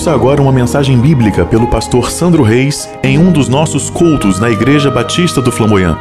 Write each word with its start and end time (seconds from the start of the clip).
Ouça 0.00 0.14
agora 0.14 0.40
uma 0.40 0.50
mensagem 0.50 0.98
bíblica 0.98 1.44
pelo 1.44 1.66
pastor 1.66 2.10
Sandro 2.10 2.42
Reis 2.42 2.88
em 3.02 3.18
um 3.18 3.30
dos 3.30 3.50
nossos 3.50 3.90
cultos 3.90 4.40
na 4.40 4.48
Igreja 4.48 4.90
Batista 4.90 5.42
do 5.42 5.52
Flamboyant. 5.52 5.98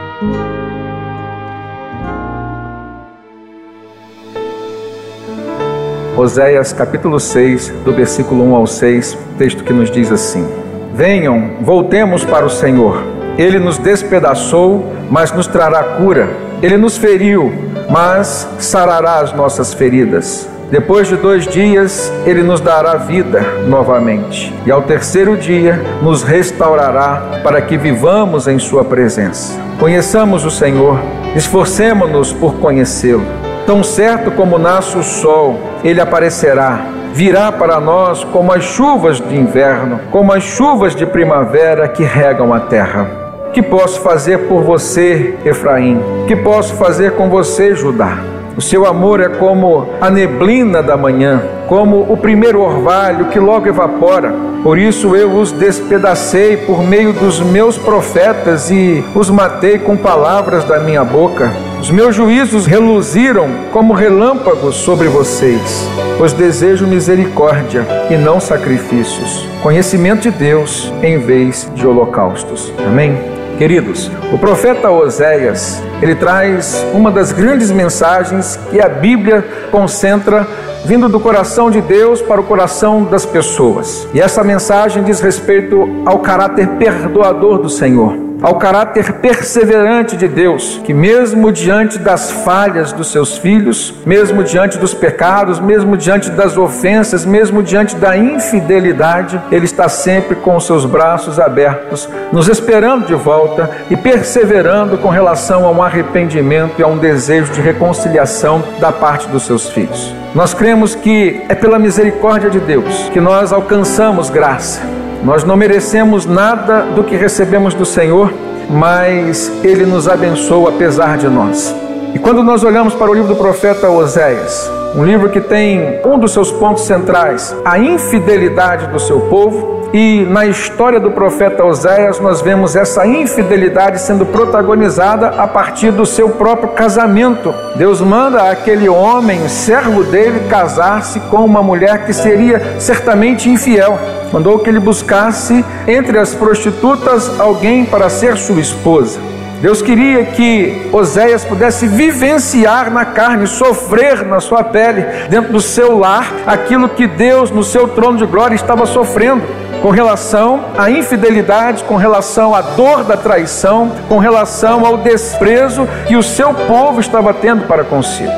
Oséias 6.16 6.72
capítulo 6.72 7.20
6, 7.20 7.73
do 7.84 7.91
versículo 7.91 8.41
1 8.45 8.55
ao 8.55 8.66
6, 8.66 9.17
texto 9.38 9.66
que 9.66 9.73
nos 9.73 9.91
diz 9.91 10.09
assim: 10.13 10.47
Venham, 10.95 11.55
voltemos 11.59 12.23
para 12.23 12.45
o 12.45 12.50
Senhor. 12.50 13.03
Ele 13.38 13.59
nos 13.59 13.77
despedaçou, 13.77 14.94
mas 15.11 15.34
nos 15.34 15.45
trará 15.45 15.84
cura. 15.84 16.30
Ele 16.61 16.77
nos 16.77 16.95
feriu, 16.95 17.52
mas 17.89 18.47
sarará 18.59 19.20
as 19.20 19.34
nossas 19.34 19.73
feridas. 19.73 20.47
Depois 20.72 21.08
de 21.08 21.16
dois 21.16 21.48
dias, 21.48 22.14
ele 22.28 22.44
nos 22.44 22.62
dará 22.62 22.94
vida 22.94 23.42
novamente. 23.66 24.53
E 24.67 24.72
ao 24.72 24.84
terceiro 24.84 25.36
dia, 25.36 25.81
nos 26.00 26.22
restaurará 26.22 27.39
para 27.44 27.59
que 27.59 27.76
vivamos 27.76 28.48
em 28.48 28.59
Sua 28.59 28.84
presença. 28.84 29.59
Conheçamos 29.80 30.45
o 30.45 30.52
Senhor, 30.52 31.00
esforcemo-nos 31.36 32.31
por 32.31 32.56
conhecê-lo. 32.59 33.26
Tão 33.66 33.84
certo 33.84 34.30
como 34.30 34.59
nasce 34.59 34.95
o 34.95 35.03
sol, 35.03 35.59
ele 35.84 36.00
aparecerá. 36.00 36.86
Virá 37.14 37.52
para 37.52 37.80
nós 37.80 38.23
como 38.26 38.54
as 38.54 38.64
chuvas 38.64 39.20
de 39.20 39.36
inverno, 39.36 40.00
como 40.11 40.31
as 40.31 40.44
chuvas 40.44 40.95
de 40.95 41.06
primavera 41.06 41.88
que 41.88 42.04
regam 42.04 42.54
a 42.54 42.59
terra. 42.59 43.09
Que 43.54 43.64
posso 43.64 44.02
fazer 44.02 44.48
por 44.48 44.61
você, 44.61 45.33
Efraim? 45.44 46.00
Que 46.28 46.36
posso 46.36 46.76
fazer 46.76 47.14
com 47.14 47.28
você, 47.28 47.73
Judá? 47.73 48.20
O 48.59 48.61
seu 48.61 48.85
amor 48.85 49.21
é 49.21 49.29
como 49.29 49.88
a 50.02 50.09
neblina 50.09 50.83
da 50.83 50.97
manhã, 50.97 51.41
como 51.65 52.11
o 52.11 52.17
primeiro 52.17 52.59
orvalho 52.59 53.27
que 53.27 53.39
logo 53.39 53.69
evapora. 53.69 54.35
Por 54.61 54.77
isso 54.77 55.15
eu 55.15 55.31
os 55.31 55.53
despedacei 55.53 56.57
por 56.57 56.83
meio 56.83 57.13
dos 57.13 57.39
meus 57.39 57.77
profetas 57.77 58.69
e 58.69 59.02
os 59.15 59.30
matei 59.30 59.80
com 59.80 59.95
palavras 59.95 60.65
da 60.65 60.77
minha 60.77 61.05
boca. 61.05 61.49
Os 61.80 61.89
meus 61.89 62.13
juízos 62.13 62.65
reluziram 62.65 63.47
como 63.71 63.93
relâmpagos 63.93 64.75
sobre 64.75 65.07
vocês, 65.07 65.89
pois 66.17 66.33
desejo 66.33 66.85
misericórdia 66.85 67.87
e 68.09 68.17
não 68.17 68.41
sacrifícios, 68.41 69.47
conhecimento 69.63 70.23
de 70.23 70.31
Deus 70.31 70.91
em 71.02 71.17
vez 71.17 71.71
de 71.73 71.87
holocaustos. 71.87 72.73
Amém? 72.85 73.39
Queridos, 73.59 74.09
o 74.31 74.38
profeta 74.38 74.89
Oséias, 74.89 75.83
ele 76.02 76.15
traz 76.15 76.81
uma 76.93 77.11
das 77.11 77.33
grandes 77.33 77.69
mensagens 77.69 78.57
que 78.71 78.79
a 78.79 78.88
Bíblia 78.88 79.45
concentra 79.69 80.47
vindo 80.85 81.09
do 81.09 81.19
coração 81.19 81.69
de 81.69 81.81
Deus 81.81 82.21
para 82.21 82.39
o 82.39 82.43
coração 82.45 83.03
das 83.03 83.25
pessoas. 83.25 84.07
E 84.13 84.21
essa 84.21 84.45
mensagem 84.45 85.03
diz 85.03 85.19
respeito 85.19 86.03
ao 86.05 86.19
caráter 86.19 86.69
perdoador 86.77 87.58
do 87.58 87.67
Senhor 87.67 88.29
ao 88.42 88.55
caráter 88.55 89.14
perseverante 89.14 90.16
de 90.16 90.27
Deus, 90.27 90.80
que 90.86 90.94
mesmo 90.94 91.52
diante 91.52 92.00
das 92.00 92.32
falhas 92.32 92.94
dos 92.94 93.11
seus 93.11 93.38
filhos, 93.38 93.94
mesmo 94.05 94.44
diante 94.44 94.77
dos 94.77 94.94
pecados, 94.94 95.60
mesmo 95.60 95.98
diante 95.98 96.30
das 96.32 96.58
ofensas, 96.58 97.26
mesmo 97.26 97.61
diante 97.61 97.95
da 97.95 98.17
infidelidade, 98.17 99.42
Ele 99.52 99.66
está 99.66 99.89
sempre 99.89 100.36
com 100.36 100.55
os 100.55 100.66
seus 100.66 100.86
braços 100.86 101.39
abertos, 101.39 102.08
nos 102.32 102.48
esperando 102.48 103.05
de 103.05 103.16
volta 103.16 103.70
e 103.89 103.98
perseverando 103.98 104.98
com 104.98 105.10
relação 105.10 105.66
a 105.66 105.72
um 105.72 105.83
arrependimento 105.83 106.80
e 106.80 106.83
a 106.83 106.88
um 106.88 106.98
desejo 106.98 107.52
de 107.52 107.61
reconciliação 107.61 108.64
da 108.80 108.92
parte 108.92 109.28
dos 109.28 109.44
seus 109.44 109.70
filhos. 109.70 110.14
Nós 110.33 110.54
cremos 110.54 110.95
que 110.95 111.42
é 111.49 111.55
pela 111.55 111.80
misericórdia 111.80 112.49
de 112.49 112.60
Deus 112.60 113.10
que 113.11 113.20
nós 113.20 113.52
alcançamos 113.52 114.30
graça. 114.30 114.98
Nós 115.23 115.43
não 115.43 115.57
merecemos 115.57 116.25
nada 116.25 116.81
do 116.95 117.03
que 117.03 117.15
recebemos 117.15 117.73
do 117.73 117.85
Senhor, 117.85 118.33
mas 118.69 119.52
Ele 119.63 119.85
nos 119.85 120.07
abençoa 120.07 120.69
apesar 120.69 121.17
de 121.17 121.27
nós. 121.27 121.75
E 122.13 122.19
quando 122.19 122.41
nós 122.41 122.63
olhamos 122.63 122.93
para 122.93 123.11
o 123.11 123.13
livro 123.13 123.30
do 123.30 123.35
profeta 123.35 123.89
Oséias, 123.89 124.79
um 124.95 125.04
livro 125.04 125.30
que 125.30 125.42
tem 125.42 126.02
um 126.05 126.17
dos 126.17 126.33
seus 126.33 126.52
pontos 126.52 126.83
centrais, 126.83 127.55
a 127.64 127.77
infidelidade 127.77 128.88
do 128.88 129.00
seu 129.00 129.22
povo, 129.22 129.80
e 129.92 130.24
na 130.30 130.45
história 130.45 131.00
do 131.00 131.10
profeta 131.10 131.66
Oséias, 131.66 132.19
nós 132.19 132.42
vemos 132.42 132.75
essa 132.75 133.07
infidelidade 133.07 134.00
sendo 134.00 134.24
protagonizada 134.24 135.30
a 135.30 135.48
partir 135.48 135.92
do 135.92 136.06
seu 136.06 136.30
próprio 136.30 136.69
casamento. 136.69 137.54
Deus 137.75 138.00
manda 138.00 138.51
aquele 138.51 138.88
homem, 138.88 139.50
servo 139.50 140.04
dele, 140.04 140.48
casar-se 140.48 141.19
com 141.22 141.44
uma 141.44 141.63
mulher 141.63 142.06
que 142.06 142.13
seria 142.13 142.80
certamente 142.80 143.50
infiel. 143.50 143.98
Mandou 144.31 144.60
que 144.60 144.69
ele 144.69 144.80
buscasse 144.80 145.66
entre 145.88 146.19
as 146.19 146.36
prostitutas 146.36 147.39
alguém 147.39 147.83
para 147.83 148.10
ser 148.10 148.38
sua 148.38 148.60
esposa. 148.60 149.19
Deus 149.62 149.81
queria 149.81 150.24
que 150.24 150.89
Oséias 150.92 151.44
pudesse 151.44 151.86
vivenciar 151.86 152.89
na 152.89 153.03
carne, 153.03 153.45
sofrer 153.45 154.25
na 154.25 154.39
sua 154.39 154.63
pele, 154.63 155.06
dentro 155.30 155.51
do 155.51 155.59
seu 155.59 155.97
lar, 155.97 156.31
aquilo 156.47 156.88
que 156.88 157.06
Deus, 157.06 157.51
no 157.51 157.63
seu 157.63 157.88
trono 157.89 158.18
de 158.18 158.25
glória, 158.25 158.56
estava 158.56 158.86
sofrendo 158.86 159.44
com 159.81 159.89
relação 159.89 160.65
à 160.77 160.89
infidelidade, 160.89 161.83
com 161.83 161.98
relação 161.98 162.56
à 162.56 162.62
dor 162.62 163.03
da 163.03 163.18
traição, 163.18 163.92
com 164.07 164.18
relação 164.18 164.86
ao 164.86 164.98
desprezo 164.98 165.88
que 166.07 166.15
o 166.15 166.24
seu 166.24 166.53
povo 166.53 167.01
estava 167.01 167.33
tendo 167.33 167.65
para 167.68 167.83
consigo. 167.83 168.31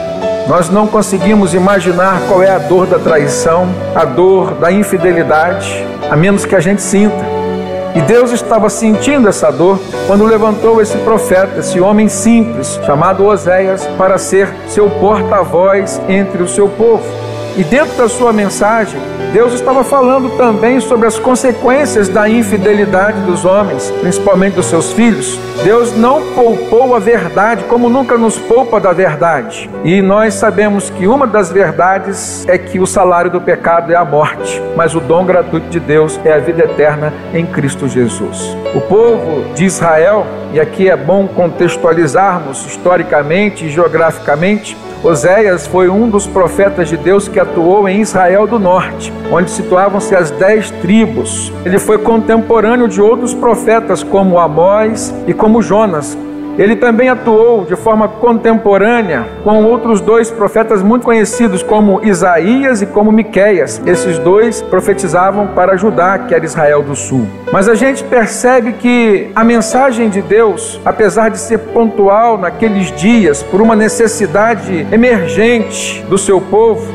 Nós 0.47 0.69
não 0.69 0.87
conseguimos 0.87 1.53
imaginar 1.53 2.21
qual 2.27 2.41
é 2.41 2.49
a 2.49 2.57
dor 2.57 2.87
da 2.87 2.97
traição, 2.97 3.69
a 3.95 4.05
dor 4.05 4.55
da 4.55 4.71
infidelidade, 4.71 5.85
a 6.09 6.15
menos 6.15 6.45
que 6.45 6.55
a 6.55 6.59
gente 6.59 6.81
sinta. 6.81 7.40
E 7.93 8.01
Deus 8.01 8.31
estava 8.31 8.69
sentindo 8.69 9.27
essa 9.27 9.51
dor 9.51 9.77
quando 10.07 10.25
levantou 10.25 10.81
esse 10.81 10.97
profeta, 10.99 11.59
esse 11.59 11.81
homem 11.81 12.07
simples, 12.07 12.79
chamado 12.85 13.25
Oséias, 13.25 13.85
para 13.97 14.17
ser 14.17 14.47
seu 14.67 14.89
porta-voz 14.89 16.01
entre 16.07 16.41
o 16.41 16.47
seu 16.47 16.69
povo. 16.69 17.03
E 17.57 17.63
dentro 17.65 17.97
da 17.97 18.07
sua 18.07 18.31
mensagem, 18.31 18.99
Deus 19.33 19.53
estava 19.53 19.83
falando 19.83 20.37
também 20.37 20.79
sobre 20.79 21.07
as 21.07 21.19
consequências 21.19 22.07
da 22.07 22.27
infidelidade 22.29 23.19
dos 23.21 23.43
homens, 23.43 23.91
principalmente 24.01 24.55
dos 24.55 24.67
seus 24.67 24.93
filhos. 24.93 25.37
Deus 25.63 25.95
não 25.95 26.21
poupou 26.33 26.95
a 26.95 26.99
verdade 26.99 27.63
como 27.65 27.89
nunca 27.89 28.17
nos 28.17 28.37
poupa 28.37 28.79
da 28.79 28.93
verdade. 28.93 29.69
E 29.83 30.01
nós 30.01 30.33
sabemos 30.33 30.89
que 30.89 31.07
uma 31.07 31.27
das 31.27 31.51
verdades 31.51 32.45
é 32.47 32.57
que 32.57 32.79
o 32.79 32.87
salário 32.87 33.29
do 33.29 33.41
pecado 33.41 33.91
é 33.91 33.95
a 33.95 34.05
morte, 34.05 34.61
mas 34.75 34.95
o 34.95 34.99
dom 34.99 35.25
gratuito 35.25 35.67
de 35.69 35.79
Deus 35.79 36.19
é 36.23 36.33
a 36.33 36.39
vida 36.39 36.63
eterna 36.63 37.13
em 37.33 37.45
Cristo 37.45 37.87
Jesus. 37.87 38.55
O 38.73 38.81
povo 38.81 39.53
de 39.53 39.65
Israel, 39.65 40.25
e 40.53 40.59
aqui 40.59 40.89
é 40.89 40.95
bom 40.95 41.27
contextualizarmos 41.27 42.65
historicamente 42.65 43.65
e 43.65 43.69
geograficamente, 43.69 44.75
Oséias 45.03 45.65
foi 45.65 45.89
um 45.89 46.07
dos 46.07 46.27
profetas 46.27 46.87
de 46.87 46.95
Deus 46.95 47.27
que 47.27 47.39
atuou 47.39 47.89
em 47.89 48.01
Israel 48.01 48.45
do 48.45 48.59
Norte, 48.59 49.11
onde 49.31 49.49
situavam-se 49.49 50.15
as 50.15 50.29
dez 50.29 50.69
tribos. 50.69 51.51
Ele 51.65 51.79
foi 51.79 51.97
contemporâneo 51.97 52.87
de 52.87 53.01
outros 53.01 53.33
profetas 53.33 54.03
como 54.03 54.37
Amós 54.37 55.11
e 55.25 55.33
como 55.33 55.59
Jonas, 55.59 56.15
ele 56.61 56.75
também 56.75 57.09
atuou 57.09 57.65
de 57.65 57.75
forma 57.75 58.07
contemporânea 58.07 59.25
com 59.43 59.63
outros 59.63 59.99
dois 59.99 60.29
profetas 60.29 60.83
muito 60.83 61.03
conhecidos, 61.03 61.63
como 61.63 62.05
Isaías 62.05 62.83
e 62.83 62.85
como 62.85 63.11
Miqueias. 63.11 63.81
Esses 63.83 64.19
dois 64.19 64.61
profetizavam 64.61 65.47
para 65.47 65.75
Judá, 65.75 66.19
que 66.19 66.35
era 66.35 66.45
Israel 66.45 66.83
do 66.83 66.95
Sul. 66.95 67.25
Mas 67.51 67.67
a 67.67 67.73
gente 67.73 68.03
percebe 68.03 68.73
que 68.73 69.31
a 69.35 69.43
mensagem 69.43 70.07
de 70.07 70.21
Deus, 70.21 70.79
apesar 70.85 71.29
de 71.29 71.39
ser 71.39 71.57
pontual 71.57 72.37
naqueles 72.37 72.91
dias, 72.91 73.41
por 73.41 73.59
uma 73.59 73.75
necessidade 73.75 74.85
emergente 74.91 76.05
do 76.07 76.17
seu 76.17 76.39
povo, 76.39 76.93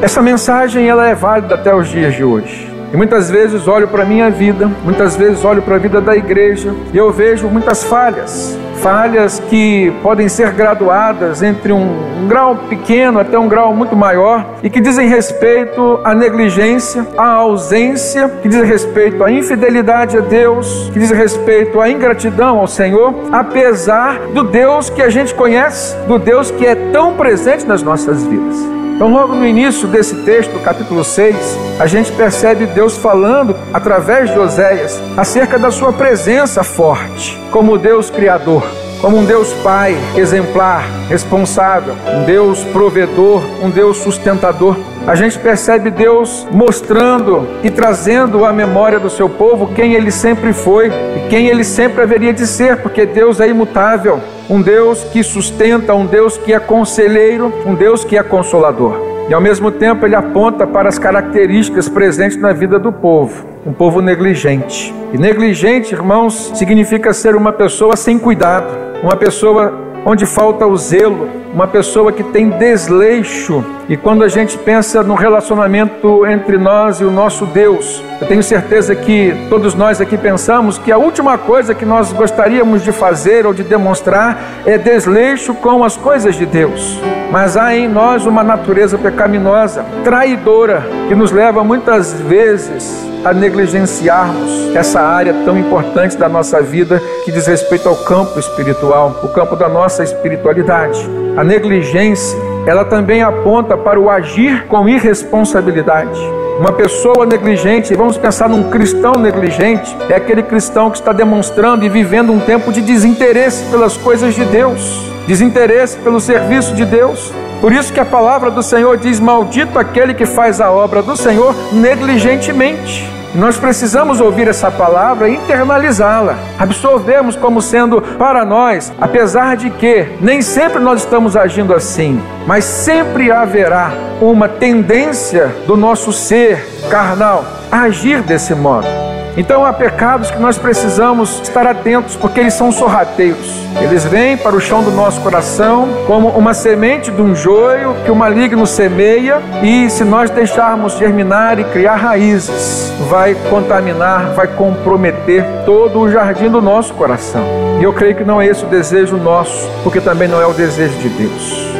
essa 0.00 0.22
mensagem 0.22 0.88
ela 0.88 1.06
é 1.06 1.14
válida 1.14 1.54
até 1.54 1.74
os 1.74 1.88
dias 1.88 2.14
de 2.14 2.24
hoje. 2.24 2.71
E 2.92 2.96
muitas 2.96 3.30
vezes 3.30 3.66
olho 3.66 3.88
para 3.88 4.02
a 4.02 4.06
minha 4.06 4.28
vida, 4.30 4.70
muitas 4.84 5.16
vezes 5.16 5.42
olho 5.46 5.62
para 5.62 5.76
a 5.76 5.78
vida 5.78 5.98
da 5.98 6.14
igreja 6.14 6.74
e 6.92 6.98
eu 6.98 7.10
vejo 7.10 7.48
muitas 7.48 7.82
falhas, 7.82 8.54
falhas 8.82 9.40
que 9.48 9.90
podem 10.02 10.28
ser 10.28 10.50
graduadas 10.50 11.42
entre 11.42 11.72
um, 11.72 11.80
um, 11.80 12.28
grau 12.28 12.54
pequeno 12.68 13.18
até 13.18 13.38
um 13.38 13.48
grau 13.48 13.74
muito 13.74 13.96
maior 13.96 14.44
e 14.62 14.68
que 14.68 14.78
dizem 14.78 15.08
respeito 15.08 16.00
à 16.04 16.14
negligência, 16.14 17.06
à 17.16 17.28
ausência, 17.28 18.28
que 18.42 18.48
dizem 18.48 18.66
respeito 18.66 19.24
à 19.24 19.32
infidelidade 19.32 20.18
a 20.18 20.20
Deus, 20.20 20.90
que 20.92 20.98
dizem 20.98 21.16
respeito 21.16 21.80
à 21.80 21.88
ingratidão 21.88 22.58
ao 22.58 22.66
Senhor, 22.66 23.14
apesar 23.32 24.18
do 24.34 24.44
Deus 24.44 24.90
que 24.90 25.00
a 25.00 25.08
gente 25.08 25.32
conhece, 25.32 25.96
do 26.06 26.18
Deus 26.18 26.50
que 26.50 26.66
é 26.66 26.74
tão 26.74 27.14
presente 27.14 27.64
nas 27.64 27.82
nossas 27.82 28.22
vidas. 28.22 28.81
Então, 28.94 29.12
logo 29.12 29.34
no 29.34 29.44
início 29.44 29.88
desse 29.88 30.14
texto, 30.22 30.58
capítulo 30.60 31.02
6, 31.02 31.34
a 31.80 31.86
gente 31.86 32.12
percebe 32.12 32.66
Deus 32.66 32.96
falando 32.96 33.56
através 33.72 34.30
de 34.30 34.38
Oséias 34.38 35.02
acerca 35.16 35.58
da 35.58 35.70
sua 35.70 35.92
presença 35.92 36.62
forte 36.62 37.36
como 37.50 37.78
Deus 37.78 38.10
Criador, 38.10 38.62
como 39.00 39.16
um 39.16 39.24
Deus 39.24 39.52
Pai 39.54 39.96
exemplar, 40.14 40.84
responsável, 41.08 41.94
um 42.14 42.24
Deus 42.24 42.62
provedor, 42.64 43.42
um 43.62 43.70
Deus 43.70 43.96
sustentador. 43.96 44.76
A 45.04 45.16
gente 45.16 45.36
percebe 45.38 45.90
Deus 45.90 46.46
mostrando 46.50 47.48
e 47.64 47.70
trazendo 47.70 48.44
à 48.44 48.52
memória 48.52 49.00
do 49.00 49.10
seu 49.10 49.28
povo 49.28 49.74
quem 49.74 49.94
ele 49.94 50.12
sempre 50.12 50.52
foi 50.52 50.86
e 50.88 51.28
quem 51.28 51.48
ele 51.48 51.64
sempre 51.64 52.02
haveria 52.02 52.32
de 52.32 52.46
ser, 52.46 52.76
porque 52.76 53.04
Deus 53.04 53.40
é 53.40 53.48
imutável 53.48 54.20
um 54.48 54.60
Deus 54.60 55.04
que 55.04 55.22
sustenta, 55.22 55.94
um 55.94 56.06
Deus 56.06 56.36
que 56.36 56.52
é 56.52 56.58
conselheiro, 56.58 57.52
um 57.66 57.74
Deus 57.74 58.04
que 58.04 58.16
é 58.16 58.22
consolador. 58.22 59.12
E 59.28 59.34
ao 59.34 59.40
mesmo 59.40 59.70
tempo 59.70 60.04
ele 60.04 60.14
aponta 60.14 60.66
para 60.66 60.88
as 60.88 60.98
características 60.98 61.88
presentes 61.88 62.36
na 62.36 62.52
vida 62.52 62.78
do 62.78 62.92
povo, 62.92 63.46
um 63.66 63.72
povo 63.72 64.00
negligente. 64.00 64.92
E 65.12 65.18
negligente, 65.18 65.94
irmãos, 65.94 66.52
significa 66.54 67.12
ser 67.12 67.36
uma 67.36 67.52
pessoa 67.52 67.96
sem 67.96 68.18
cuidado, 68.18 68.66
uma 69.02 69.16
pessoa 69.16 69.72
onde 70.04 70.26
falta 70.26 70.66
o 70.66 70.76
zelo, 70.76 71.28
uma 71.54 71.66
pessoa 71.66 72.12
que 72.12 72.24
tem 72.24 72.48
desleixo. 72.48 73.64
E 73.88 73.96
quando 73.96 74.22
a 74.22 74.28
gente 74.28 74.56
pensa 74.58 75.02
no 75.02 75.14
relacionamento 75.14 76.24
entre 76.26 76.56
nós 76.56 77.00
e 77.00 77.04
o 77.04 77.10
nosso 77.10 77.44
Deus, 77.46 78.02
eu 78.20 78.28
tenho 78.28 78.42
certeza 78.42 78.94
que 78.94 79.34
todos 79.48 79.74
nós 79.74 80.00
aqui 80.00 80.16
pensamos 80.16 80.78
que 80.78 80.92
a 80.92 80.98
última 80.98 81.36
coisa 81.36 81.74
que 81.74 81.84
nós 81.84 82.12
gostaríamos 82.12 82.84
de 82.84 82.92
fazer 82.92 83.44
ou 83.44 83.52
de 83.52 83.64
demonstrar 83.64 84.38
é 84.64 84.78
desleixo 84.78 85.52
com 85.54 85.82
as 85.82 85.96
coisas 85.96 86.36
de 86.36 86.46
Deus. 86.46 86.98
Mas 87.30 87.56
há 87.56 87.74
em 87.74 87.88
nós 87.88 88.24
uma 88.24 88.44
natureza 88.44 88.96
pecaminosa, 88.96 89.84
traidora, 90.04 90.84
que 91.08 91.14
nos 91.14 91.32
leva 91.32 91.64
muitas 91.64 92.12
vezes 92.20 93.04
a 93.24 93.32
negligenciarmos 93.32 94.74
essa 94.76 95.00
área 95.00 95.34
tão 95.44 95.56
importante 95.58 96.16
da 96.16 96.28
nossa 96.28 96.60
vida 96.60 97.00
que 97.24 97.32
diz 97.32 97.46
respeito 97.46 97.88
ao 97.88 97.96
campo 97.96 98.38
espiritual, 98.38 99.20
o 99.22 99.28
campo 99.28 99.56
da 99.56 99.68
nossa 99.68 100.02
espiritualidade. 100.02 101.08
A 101.34 101.42
negligência, 101.42 102.38
ela 102.66 102.84
também 102.84 103.22
aponta 103.22 103.74
para 103.74 103.98
o 103.98 104.10
agir 104.10 104.66
com 104.66 104.86
irresponsabilidade. 104.86 106.20
Uma 106.58 106.72
pessoa 106.72 107.24
negligente, 107.24 107.94
vamos 107.94 108.18
pensar 108.18 108.50
num 108.50 108.68
cristão 108.68 109.14
negligente, 109.14 109.96
é 110.10 110.14
aquele 110.14 110.42
cristão 110.42 110.90
que 110.90 110.98
está 110.98 111.10
demonstrando 111.10 111.86
e 111.86 111.88
vivendo 111.88 112.32
um 112.32 112.38
tempo 112.38 112.70
de 112.70 112.82
desinteresse 112.82 113.64
pelas 113.70 113.96
coisas 113.96 114.34
de 114.34 114.44
Deus, 114.44 115.06
desinteresse 115.26 115.96
pelo 115.98 116.20
serviço 116.20 116.74
de 116.74 116.84
Deus. 116.84 117.32
Por 117.62 117.72
isso 117.72 117.94
que 117.94 118.00
a 118.00 118.04
palavra 118.04 118.50
do 118.50 118.62
Senhor 118.62 118.98
diz: 118.98 119.18
Maldito 119.18 119.78
aquele 119.78 120.12
que 120.12 120.26
faz 120.26 120.60
a 120.60 120.70
obra 120.70 121.02
do 121.02 121.16
Senhor 121.16 121.54
negligentemente. 121.72 123.11
Nós 123.34 123.56
precisamos 123.56 124.20
ouvir 124.20 124.46
essa 124.46 124.70
palavra 124.70 125.28
e 125.28 125.36
internalizá-la, 125.36 126.36
absorvermos 126.58 127.34
como 127.34 127.62
sendo 127.62 128.02
para 128.02 128.44
nós, 128.44 128.92
apesar 129.00 129.56
de 129.56 129.70
que 129.70 130.06
nem 130.20 130.42
sempre 130.42 130.78
nós 130.78 131.00
estamos 131.00 131.34
agindo 131.34 131.72
assim, 131.72 132.22
mas 132.46 132.64
sempre 132.64 133.32
haverá 133.32 133.90
uma 134.20 134.48
tendência 134.48 135.46
do 135.66 135.76
nosso 135.76 136.12
ser 136.12 136.62
carnal 136.90 137.44
a 137.70 137.82
agir 137.82 138.20
desse 138.22 138.54
modo. 138.54 139.11
Então 139.36 139.64
há 139.64 139.72
pecados 139.72 140.30
que 140.30 140.38
nós 140.38 140.58
precisamos 140.58 141.40
estar 141.40 141.66
atentos, 141.66 142.16
porque 142.16 142.40
eles 142.40 142.54
são 142.54 142.70
sorrateiros. 142.70 143.62
Eles 143.80 144.04
vêm 144.04 144.36
para 144.36 144.54
o 144.54 144.60
chão 144.60 144.82
do 144.82 144.90
nosso 144.90 145.20
coração 145.22 145.88
como 146.06 146.28
uma 146.28 146.52
semente 146.52 147.10
de 147.10 147.22
um 147.22 147.34
joio 147.34 147.96
que 148.04 148.10
o 148.10 148.14
maligno 148.14 148.66
semeia, 148.66 149.40
e 149.62 149.88
se 149.88 150.04
nós 150.04 150.28
deixarmos 150.28 150.98
germinar 150.98 151.58
e 151.58 151.64
criar 151.64 151.96
raízes, 151.96 152.92
vai 153.08 153.34
contaminar, 153.48 154.34
vai 154.34 154.46
comprometer 154.46 155.44
todo 155.64 156.00
o 156.00 156.10
jardim 156.10 156.50
do 156.50 156.60
nosso 156.60 156.92
coração. 156.94 157.44
E 157.80 157.84
eu 157.84 157.92
creio 157.92 158.14
que 158.14 158.24
não 158.24 158.40
é 158.40 158.46
esse 158.46 158.64
o 158.64 158.68
desejo 158.68 159.16
nosso, 159.16 159.68
porque 159.82 160.00
também 160.00 160.28
não 160.28 160.40
é 160.40 160.46
o 160.46 160.52
desejo 160.52 160.96
de 160.98 161.08
Deus. 161.08 161.71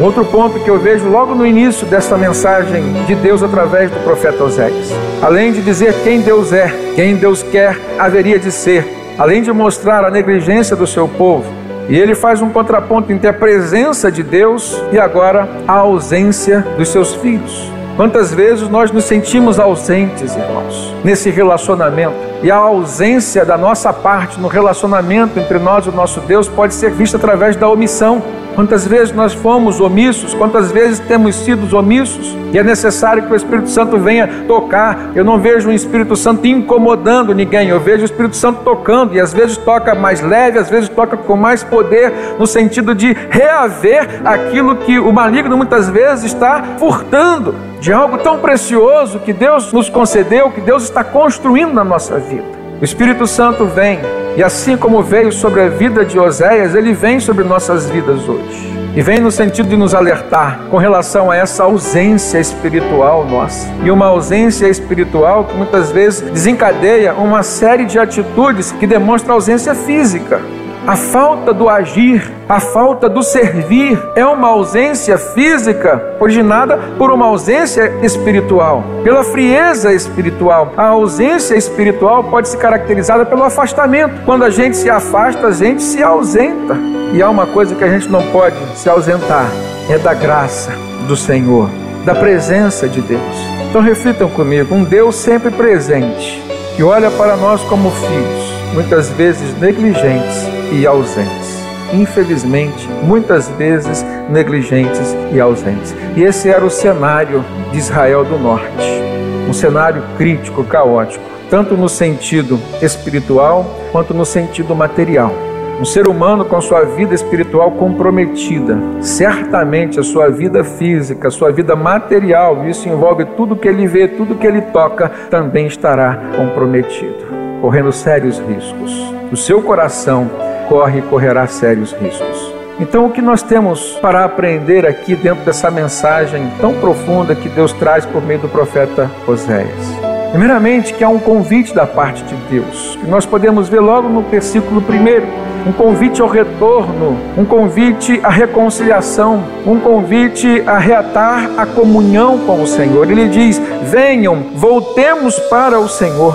Um 0.00 0.04
outro 0.04 0.24
ponto 0.24 0.58
que 0.60 0.70
eu 0.70 0.78
vejo 0.78 1.06
logo 1.10 1.34
no 1.34 1.46
início 1.46 1.86
dessa 1.86 2.16
mensagem 2.16 2.90
de 3.06 3.14
Deus 3.14 3.42
através 3.42 3.90
do 3.90 4.02
profeta 4.02 4.42
Oséias, 4.42 4.90
além 5.20 5.52
de 5.52 5.60
dizer 5.60 5.92
quem 6.02 6.22
Deus 6.22 6.54
é, 6.54 6.72
quem 6.94 7.16
Deus 7.16 7.42
quer 7.42 7.78
haveria 7.98 8.38
de 8.38 8.50
ser, 8.50 8.88
além 9.18 9.42
de 9.42 9.52
mostrar 9.52 10.02
a 10.02 10.10
negligência 10.10 10.74
do 10.74 10.86
seu 10.86 11.06
povo, 11.06 11.44
e 11.86 11.98
ele 11.98 12.14
faz 12.14 12.40
um 12.40 12.48
contraponto 12.48 13.12
entre 13.12 13.28
a 13.28 13.32
presença 13.34 14.10
de 14.10 14.22
Deus 14.22 14.82
e 14.90 14.98
agora 14.98 15.46
a 15.68 15.74
ausência 15.74 16.66
dos 16.78 16.88
seus 16.88 17.14
filhos. 17.16 17.70
Quantas 17.94 18.32
vezes 18.32 18.70
nós 18.70 18.90
nos 18.90 19.04
sentimos 19.04 19.58
ausentes, 19.58 20.34
irmãos, 20.34 20.94
nesse 21.04 21.28
relacionamento? 21.28 22.14
E 22.42 22.50
a 22.50 22.56
ausência 22.56 23.44
da 23.44 23.58
nossa 23.58 23.92
parte 23.92 24.40
no 24.40 24.48
relacionamento 24.48 25.38
entre 25.38 25.58
nós 25.58 25.84
e 25.84 25.90
o 25.90 25.92
nosso 25.92 26.20
Deus 26.20 26.48
pode 26.48 26.72
ser 26.72 26.90
vista 26.92 27.18
através 27.18 27.56
da 27.56 27.68
omissão. 27.68 28.22
Quantas 28.54 28.86
vezes 28.86 29.14
nós 29.14 29.32
fomos 29.32 29.80
omissos, 29.80 30.34
quantas 30.34 30.72
vezes 30.72 30.98
temos 30.98 31.34
sido 31.36 31.76
omissos, 31.76 32.36
e 32.52 32.58
é 32.58 32.62
necessário 32.62 33.22
que 33.22 33.32
o 33.32 33.36
Espírito 33.36 33.70
Santo 33.70 33.96
venha 33.98 34.44
tocar. 34.46 35.12
Eu 35.14 35.24
não 35.24 35.38
vejo 35.38 35.68
o 35.68 35.72
Espírito 35.72 36.16
Santo 36.16 36.46
incomodando 36.46 37.34
ninguém, 37.34 37.68
eu 37.68 37.80
vejo 37.80 38.02
o 38.02 38.04
Espírito 38.04 38.36
Santo 38.36 38.60
tocando, 38.64 39.14
e 39.14 39.20
às 39.20 39.32
vezes 39.32 39.56
toca 39.56 39.94
mais 39.94 40.20
leve, 40.20 40.58
às 40.58 40.68
vezes 40.68 40.88
toca 40.88 41.16
com 41.16 41.36
mais 41.36 41.62
poder, 41.62 42.12
no 42.38 42.46
sentido 42.46 42.94
de 42.94 43.16
reaver 43.30 44.20
aquilo 44.24 44.76
que 44.76 44.98
o 44.98 45.12
maligno 45.12 45.56
muitas 45.56 45.88
vezes 45.88 46.24
está 46.24 46.62
furtando 46.78 47.54
de 47.80 47.92
algo 47.92 48.18
tão 48.18 48.38
precioso 48.38 49.20
que 49.20 49.32
Deus 49.32 49.72
nos 49.72 49.88
concedeu, 49.88 50.50
que 50.50 50.60
Deus 50.60 50.82
está 50.82 51.02
construindo 51.02 51.72
na 51.72 51.84
nossa 51.84 52.18
vida. 52.18 52.59
O 52.80 52.84
Espírito 52.84 53.26
Santo 53.26 53.66
vem, 53.66 54.00
e 54.38 54.42
assim 54.42 54.74
como 54.74 55.02
veio 55.02 55.30
sobre 55.30 55.60
a 55.60 55.68
vida 55.68 56.02
de 56.02 56.18
Oséias, 56.18 56.74
ele 56.74 56.94
vem 56.94 57.20
sobre 57.20 57.44
nossas 57.44 57.90
vidas 57.90 58.26
hoje. 58.26 58.72
E 58.96 59.02
vem 59.02 59.20
no 59.20 59.30
sentido 59.30 59.68
de 59.68 59.76
nos 59.76 59.94
alertar 59.94 60.60
com 60.70 60.78
relação 60.78 61.30
a 61.30 61.36
essa 61.36 61.64
ausência 61.64 62.38
espiritual 62.38 63.26
nossa. 63.26 63.68
E 63.84 63.90
uma 63.90 64.06
ausência 64.06 64.66
espiritual 64.66 65.44
que 65.44 65.54
muitas 65.54 65.92
vezes 65.92 66.22
desencadeia 66.22 67.12
uma 67.12 67.42
série 67.42 67.84
de 67.84 67.98
atitudes 67.98 68.72
que 68.72 68.86
demonstram 68.86 69.34
ausência 69.34 69.74
física. 69.74 70.40
A 70.86 70.96
falta 70.96 71.52
do 71.52 71.68
agir, 71.68 72.32
a 72.48 72.58
falta 72.58 73.08
do 73.08 73.22
servir 73.22 74.00
é 74.16 74.24
uma 74.24 74.48
ausência 74.48 75.18
física 75.18 76.16
originada 76.18 76.78
por 76.96 77.10
uma 77.10 77.26
ausência 77.26 77.92
espiritual, 78.02 78.82
pela 79.04 79.22
frieza 79.22 79.92
espiritual. 79.92 80.72
A 80.76 80.86
ausência 80.86 81.54
espiritual 81.54 82.24
pode 82.24 82.48
ser 82.48 82.56
caracterizada 82.56 83.26
pelo 83.26 83.44
afastamento. 83.44 84.24
Quando 84.24 84.42
a 84.42 84.50
gente 84.50 84.76
se 84.76 84.88
afasta, 84.88 85.48
a 85.48 85.52
gente 85.52 85.82
se 85.82 86.02
ausenta. 86.02 86.76
E 87.12 87.20
há 87.20 87.28
uma 87.28 87.46
coisa 87.46 87.74
que 87.74 87.84
a 87.84 87.88
gente 87.88 88.08
não 88.08 88.22
pode 88.28 88.56
se 88.74 88.88
ausentar: 88.88 89.46
é 89.88 89.98
da 89.98 90.14
graça 90.14 90.72
do 91.06 91.14
Senhor, 91.14 91.68
da 92.06 92.14
presença 92.14 92.88
de 92.88 93.02
Deus. 93.02 93.20
Então 93.68 93.82
reflitam 93.82 94.30
comigo: 94.30 94.74
um 94.74 94.82
Deus 94.82 95.14
sempre 95.14 95.50
presente, 95.50 96.42
que 96.74 96.82
olha 96.82 97.10
para 97.10 97.36
nós 97.36 97.60
como 97.64 97.90
filhos, 97.90 98.72
muitas 98.72 99.10
vezes 99.10 99.56
negligentes 99.60 100.59
e 100.72 100.86
ausentes. 100.86 101.60
Infelizmente, 101.92 102.88
muitas 103.02 103.48
vezes 103.48 104.04
negligentes 104.28 105.14
e 105.32 105.40
ausentes. 105.40 105.94
E 106.16 106.22
esse 106.22 106.48
era 106.48 106.64
o 106.64 106.70
cenário 106.70 107.44
de 107.72 107.78
Israel 107.78 108.24
do 108.24 108.38
Norte. 108.38 109.00
Um 109.48 109.52
cenário 109.52 110.02
crítico, 110.16 110.62
caótico, 110.62 111.24
tanto 111.50 111.76
no 111.76 111.88
sentido 111.88 112.60
espiritual 112.80 113.66
quanto 113.90 114.14
no 114.14 114.24
sentido 114.24 114.74
material. 114.74 115.32
Um 115.80 115.84
ser 115.84 116.06
humano 116.06 116.44
com 116.44 116.60
sua 116.60 116.82
vida 116.82 117.14
espiritual 117.14 117.72
comprometida, 117.72 118.78
certamente 119.00 119.98
a 119.98 120.02
sua 120.02 120.28
vida 120.28 120.62
física, 120.62 121.28
a 121.28 121.30
sua 121.30 121.50
vida 121.50 121.74
material, 121.74 122.68
isso 122.68 122.86
envolve 122.86 123.24
tudo 123.24 123.56
que 123.56 123.66
ele 123.66 123.86
vê, 123.86 124.06
tudo 124.06 124.34
que 124.34 124.46
ele 124.46 124.60
toca, 124.60 125.10
também 125.30 125.66
estará 125.66 126.20
comprometido, 126.36 127.24
correndo 127.62 127.90
sérios 127.92 128.38
riscos. 128.40 128.92
O 129.32 129.36
seu 129.36 129.62
coração 129.62 130.30
corre 130.70 131.00
e 131.00 131.02
correrá 131.02 131.48
sérios 131.48 131.92
riscos. 131.92 132.54
Então, 132.78 133.04
o 133.04 133.10
que 133.10 133.20
nós 133.20 133.42
temos 133.42 133.98
para 134.00 134.24
aprender 134.24 134.86
aqui 134.86 135.16
dentro 135.16 135.44
dessa 135.44 135.68
mensagem 135.68 136.48
tão 136.60 136.72
profunda 136.74 137.34
que 137.34 137.48
Deus 137.48 137.72
traz 137.72 138.06
por 138.06 138.22
meio 138.22 138.38
do 138.38 138.48
profeta 138.48 139.10
Oséias? 139.26 140.00
Primeiramente, 140.30 140.94
que 140.94 141.02
há 141.02 141.08
um 141.08 141.18
convite 141.18 141.74
da 141.74 141.86
parte 141.86 142.22
de 142.22 142.36
Deus, 142.48 142.96
que 143.00 143.10
nós 143.10 143.26
podemos 143.26 143.68
ver 143.68 143.80
logo 143.80 144.08
no 144.08 144.22
versículo 144.22 144.80
primeiro, 144.80 145.26
um 145.66 145.72
convite 145.72 146.22
ao 146.22 146.28
retorno, 146.28 147.18
um 147.36 147.44
convite 147.44 148.20
à 148.22 148.30
reconciliação, 148.30 149.42
um 149.66 149.78
convite 149.80 150.62
a 150.66 150.78
reatar 150.78 151.50
a 151.58 151.66
comunhão 151.66 152.38
com 152.46 152.62
o 152.62 152.66
Senhor. 152.66 153.10
Ele 153.10 153.28
diz: 153.28 153.60
Venham, 153.82 154.52
voltemos 154.54 155.36
para 155.50 155.80
o 155.80 155.88
Senhor. 155.88 156.34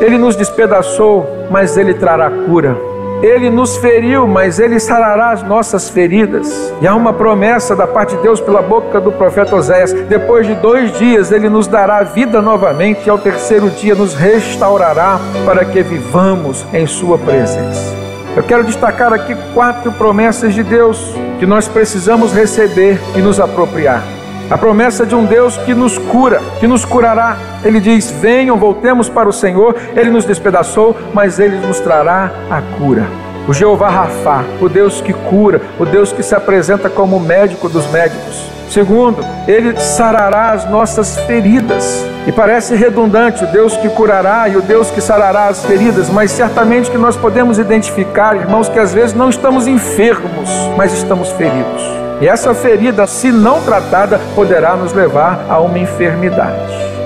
Ele 0.00 0.16
nos 0.16 0.34
despedaçou, 0.34 1.26
mas 1.50 1.76
ele 1.76 1.94
trará 1.94 2.30
cura. 2.30 2.95
Ele 3.22 3.48
nos 3.48 3.76
feriu, 3.76 4.26
mas 4.26 4.58
Ele 4.58 4.78
sarará 4.78 5.30
as 5.30 5.42
nossas 5.42 5.88
feridas. 5.88 6.72
E 6.80 6.86
há 6.86 6.94
uma 6.94 7.12
promessa 7.12 7.74
da 7.74 7.86
parte 7.86 8.14
de 8.14 8.22
Deus 8.22 8.40
pela 8.40 8.60
boca 8.60 9.00
do 9.00 9.10
profeta 9.12 9.56
Oséias: 9.56 9.92
depois 9.92 10.46
de 10.46 10.54
dois 10.54 10.92
dias 10.98 11.32
Ele 11.32 11.48
nos 11.48 11.66
dará 11.66 12.02
vida 12.02 12.42
novamente, 12.42 13.06
e 13.06 13.10
ao 13.10 13.18
terceiro 13.18 13.70
dia 13.70 13.94
nos 13.94 14.14
restaurará 14.14 15.18
para 15.44 15.64
que 15.64 15.82
vivamos 15.82 16.64
em 16.72 16.86
Sua 16.86 17.18
presença. 17.18 17.94
Eu 18.36 18.42
quero 18.42 18.64
destacar 18.64 19.14
aqui 19.14 19.34
quatro 19.54 19.90
promessas 19.92 20.52
de 20.52 20.62
Deus 20.62 21.14
que 21.38 21.46
nós 21.46 21.66
precisamos 21.66 22.34
receber 22.34 23.00
e 23.16 23.20
nos 23.20 23.40
apropriar. 23.40 24.15
A 24.48 24.56
promessa 24.56 25.04
de 25.04 25.14
um 25.14 25.24
Deus 25.24 25.56
que 25.58 25.74
nos 25.74 25.98
cura, 25.98 26.40
que 26.60 26.68
nos 26.68 26.84
curará. 26.84 27.36
Ele 27.64 27.80
diz: 27.80 28.10
Venham, 28.12 28.56
voltemos 28.56 29.08
para 29.08 29.28
o 29.28 29.32
Senhor. 29.32 29.74
Ele 29.96 30.10
nos 30.10 30.24
despedaçou, 30.24 30.96
mas 31.12 31.40
ele 31.40 31.56
nos 31.56 31.80
trará 31.80 32.30
a 32.48 32.62
cura. 32.78 33.06
O 33.48 33.52
Jeová 33.52 33.88
Rafá, 33.88 34.44
o 34.60 34.68
Deus 34.68 35.00
que 35.00 35.12
cura, 35.12 35.60
o 35.78 35.84
Deus 35.84 36.12
que 36.12 36.22
se 36.22 36.34
apresenta 36.34 36.88
como 36.88 37.18
médico 37.18 37.68
dos 37.68 37.90
médicos. 37.90 38.56
Segundo, 38.70 39.24
ele 39.48 39.78
sarará 39.78 40.52
as 40.52 40.68
nossas 40.70 41.16
feridas. 41.20 42.04
E 42.26 42.32
parece 42.32 42.74
redundante 42.74 43.44
o 43.44 43.46
Deus 43.46 43.76
que 43.76 43.88
curará 43.88 44.48
e 44.48 44.56
o 44.56 44.62
Deus 44.62 44.90
que 44.90 45.00
sarará 45.00 45.46
as 45.46 45.64
feridas, 45.64 46.10
mas 46.10 46.32
certamente 46.32 46.90
que 46.90 46.98
nós 46.98 47.16
podemos 47.16 47.58
identificar, 47.58 48.36
irmãos, 48.36 48.68
que 48.68 48.78
às 48.78 48.92
vezes 48.92 49.14
não 49.14 49.30
estamos 49.30 49.68
enfermos, 49.68 50.50
mas 50.76 50.92
estamos 50.92 51.30
feridos. 51.30 52.05
E 52.18 52.26
essa 52.26 52.54
ferida, 52.54 53.06
se 53.06 53.30
não 53.30 53.60
tratada, 53.62 54.18
poderá 54.34 54.74
nos 54.74 54.92
levar 54.94 55.44
a 55.50 55.60
uma 55.60 55.78
enfermidade. 55.78 56.56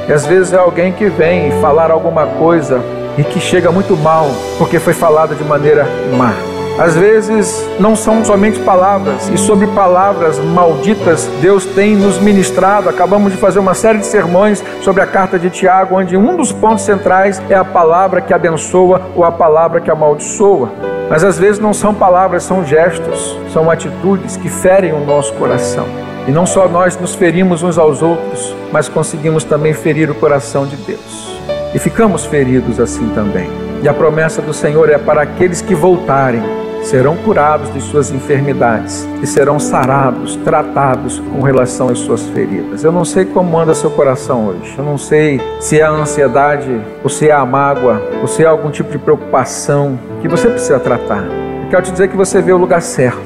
E 0.09 0.12
às 0.12 0.25
vezes 0.25 0.52
é 0.52 0.57
alguém 0.57 0.93
que 0.93 1.09
vem 1.09 1.50
falar 1.61 1.90
alguma 1.90 2.26
coisa 2.26 2.81
e 3.19 3.25
que 3.25 3.40
chega 3.40 3.73
muito 3.73 3.97
mal, 3.97 4.31
porque 4.57 4.79
foi 4.79 4.93
falada 4.93 5.35
de 5.35 5.43
maneira 5.43 5.85
má. 6.17 6.33
Às 6.79 6.95
vezes 6.95 7.69
não 7.81 7.97
são 7.97 8.25
somente 8.25 8.61
palavras, 8.61 9.29
e 9.29 9.37
sobre 9.37 9.67
palavras 9.67 10.38
malditas 10.38 11.29
Deus 11.43 11.67
tem 11.67 11.97
nos 11.97 12.19
ministrado. 12.19 12.88
Acabamos 12.88 13.33
de 13.33 13.38
fazer 13.38 13.59
uma 13.59 13.75
série 13.75 13.99
de 13.99 14.07
sermões 14.07 14.64
sobre 14.81 15.02
a 15.02 15.07
carta 15.07 15.38
de 15.38 15.50
Tiago, 15.50 15.97
onde 15.97 16.17
um 16.17 16.37
dos 16.37 16.52
pontos 16.52 16.85
centrais 16.85 17.43
é 17.50 17.55
a 17.57 17.64
palavra 17.64 18.21
que 18.21 18.33
abençoa 18.33 19.02
ou 19.17 19.25
a 19.25 19.33
palavra 19.33 19.81
que 19.81 19.90
amaldiçoa. 19.90 21.00
Mas 21.11 21.25
às 21.25 21.37
vezes 21.37 21.59
não 21.59 21.75
são 21.75 21.93
palavras, 21.93 22.45
são 22.45 22.64
gestos, 22.64 23.37
são 23.52 23.69
atitudes 23.69 24.37
que 24.37 24.49
ferem 24.49 24.93
o 24.93 25.05
nosso 25.05 25.33
coração. 25.33 25.85
E 26.29 26.31
não 26.31 26.47
só 26.47 26.69
nós 26.69 26.97
nos 26.97 27.17
ferimos 27.17 27.64
uns 27.64 27.79
aos 27.79 28.00
outros, 28.00 28.55
mas 28.71 28.88
conseguimos 28.88 29.43
também 29.43 29.75
ferir 29.75 30.09
o 30.09 30.14
coração 30.14 30.64
de 30.64 30.76
Deus. 30.76 31.40
E 31.75 31.81
ficamos 31.81 32.25
feridos 32.25 32.79
assim 32.79 33.09
também. 33.09 33.50
E 33.83 33.88
a 33.88 33.93
promessa 33.93 34.40
do 34.40 34.55
Senhor 34.55 34.88
é 34.88 34.99
para 34.99 35.23
aqueles 35.23 35.61
que 35.61 35.75
voltarem, 35.75 36.43
serão 36.82 37.16
curados 37.16 37.72
de 37.72 37.80
suas 37.80 38.10
enfermidades 38.10 39.06
e 39.22 39.26
serão 39.26 39.58
sarados, 39.58 40.37
tratados 40.37 41.18
com 41.18 41.42
relação 41.42 41.88
às 41.88 41.99
suas 41.99 42.22
feridas. 42.28 42.84
Eu 42.84 42.92
não 42.92 43.04
sei 43.04 43.25
como 43.25 43.58
anda 43.58 43.75
seu 43.75 43.90
coração 43.90 44.49
hoje. 44.49 44.75
Eu 44.76 44.84
não 44.84 44.99
sei 44.99 45.40
se 45.60 45.78
é 45.78 45.82
a 45.82 45.90
ansiedade, 45.90 46.80
ou 47.02 47.10
se 47.10 47.28
é 47.28 47.32
a 47.32 47.44
mágoa, 47.44 48.02
ou 48.20 48.26
se 48.26 48.42
é 48.42 48.46
algum 48.46 48.70
tipo 48.70 48.90
de 48.90 48.99
preocupação 48.99 49.99
que 50.20 50.28
você 50.28 50.49
precisa 50.49 50.78
tratar. 50.78 51.25
Eu 51.62 51.68
quero 51.70 51.82
te 51.82 51.92
dizer 51.92 52.08
que 52.08 52.16
você 52.16 52.40
vê 52.40 52.52
o 52.52 52.58
lugar 52.58 52.82
certo, 52.82 53.20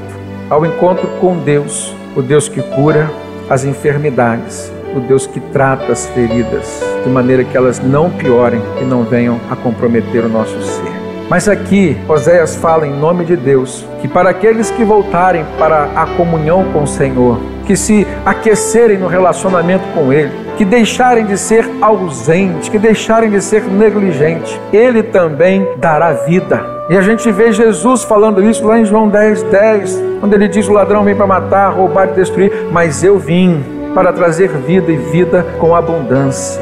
ao 0.50 0.66
encontro 0.66 1.06
com 1.20 1.36
Deus, 1.38 1.94
o 2.14 2.22
Deus 2.22 2.48
que 2.48 2.60
cura 2.60 3.10
as 3.48 3.64
enfermidades, 3.64 4.70
o 4.94 5.00
Deus 5.00 5.26
que 5.26 5.40
trata 5.40 5.92
as 5.92 6.06
feridas, 6.08 6.80
de 7.02 7.10
maneira 7.10 7.44
que 7.44 7.56
elas 7.56 7.80
não 7.80 8.10
piorem 8.10 8.62
e 8.80 8.84
não 8.84 9.02
venham 9.04 9.40
a 9.50 9.56
comprometer 9.56 10.24
o 10.24 10.28
nosso 10.28 10.60
ser. 10.62 11.03
Mas 11.28 11.48
aqui, 11.48 11.96
Oséias 12.08 12.54
fala 12.54 12.86
em 12.86 12.92
nome 12.92 13.24
de 13.24 13.36
Deus 13.36 13.84
que 14.00 14.08
para 14.08 14.30
aqueles 14.30 14.70
que 14.70 14.84
voltarem 14.84 15.44
para 15.58 15.84
a 15.96 16.06
comunhão 16.16 16.64
com 16.72 16.82
o 16.82 16.86
Senhor, 16.86 17.40
que 17.66 17.76
se 17.76 18.06
aquecerem 18.26 18.98
no 18.98 19.06
relacionamento 19.06 19.84
com 19.94 20.12
Ele, 20.12 20.30
que 20.56 20.64
deixarem 20.64 21.24
de 21.24 21.38
ser 21.38 21.68
ausentes, 21.80 22.68
que 22.68 22.78
deixarem 22.78 23.30
de 23.30 23.40
ser 23.40 23.62
negligentes, 23.64 24.60
Ele 24.72 25.02
também 25.02 25.66
dará 25.78 26.12
vida. 26.12 26.74
E 26.90 26.96
a 26.96 27.00
gente 27.00 27.32
vê 27.32 27.50
Jesus 27.50 28.04
falando 28.04 28.42
isso 28.42 28.66
lá 28.66 28.78
em 28.78 28.84
João 28.84 29.08
10, 29.08 29.42
10, 29.44 30.02
quando 30.20 30.34
ele 30.34 30.46
diz: 30.46 30.68
O 30.68 30.72
ladrão 30.72 31.02
vem 31.02 31.16
para 31.16 31.26
matar, 31.26 31.70
roubar 31.70 32.08
e 32.10 32.12
destruir, 32.12 32.52
mas 32.70 33.02
eu 33.02 33.18
vim 33.18 33.64
para 33.94 34.12
trazer 34.12 34.48
vida 34.48 34.92
e 34.92 34.96
vida 34.96 35.46
com 35.58 35.74
abundância, 35.74 36.60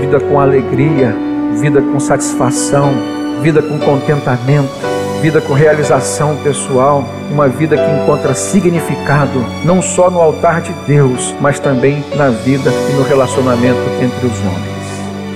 vida 0.00 0.18
com 0.18 0.40
alegria, 0.40 1.14
vida 1.60 1.82
com 1.82 2.00
satisfação, 2.00 3.17
vida 3.42 3.62
com 3.62 3.78
contentamento, 3.78 4.70
vida 5.20 5.40
com 5.40 5.52
realização 5.52 6.36
pessoal, 6.36 7.04
uma 7.30 7.48
vida 7.48 7.76
que 7.76 8.02
encontra 8.02 8.34
significado 8.34 9.44
não 9.64 9.82
só 9.82 10.10
no 10.10 10.20
altar 10.20 10.60
de 10.60 10.72
Deus, 10.86 11.34
mas 11.40 11.58
também 11.58 12.04
na 12.16 12.28
vida 12.28 12.70
e 12.90 12.92
no 12.92 13.02
relacionamento 13.02 13.80
entre 14.00 14.26
os 14.26 14.38
homens. 14.40 14.78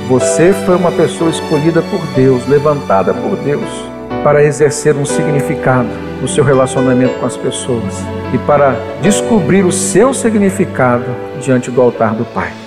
Você 0.09 0.53
foi 0.67 0.77
uma 0.77 0.93
pessoa 0.93 1.31
escolhida 1.31 1.83
por 1.83 2.01
Deus, 2.15 2.47
levantada 2.47 3.15
por 3.15 3.37
Deus, 3.37 3.69
para 4.23 4.45
exercer 4.45 4.95
um 4.97 5.05
significado 5.05 5.89
no 6.21 6.29
seu 6.29 6.45
relacionamento 6.45 7.19
com 7.19 7.27
as 7.27 7.37
pessoas 7.37 7.95
e 8.33 8.39
para 8.39 8.77
descobrir 9.01 9.65
o 9.65 9.73
seu 9.73 10.15
significado 10.15 11.07
diante 11.41 11.71
do 11.71 11.81
altar 11.81 12.15
do 12.15 12.25
Pai. 12.25 12.62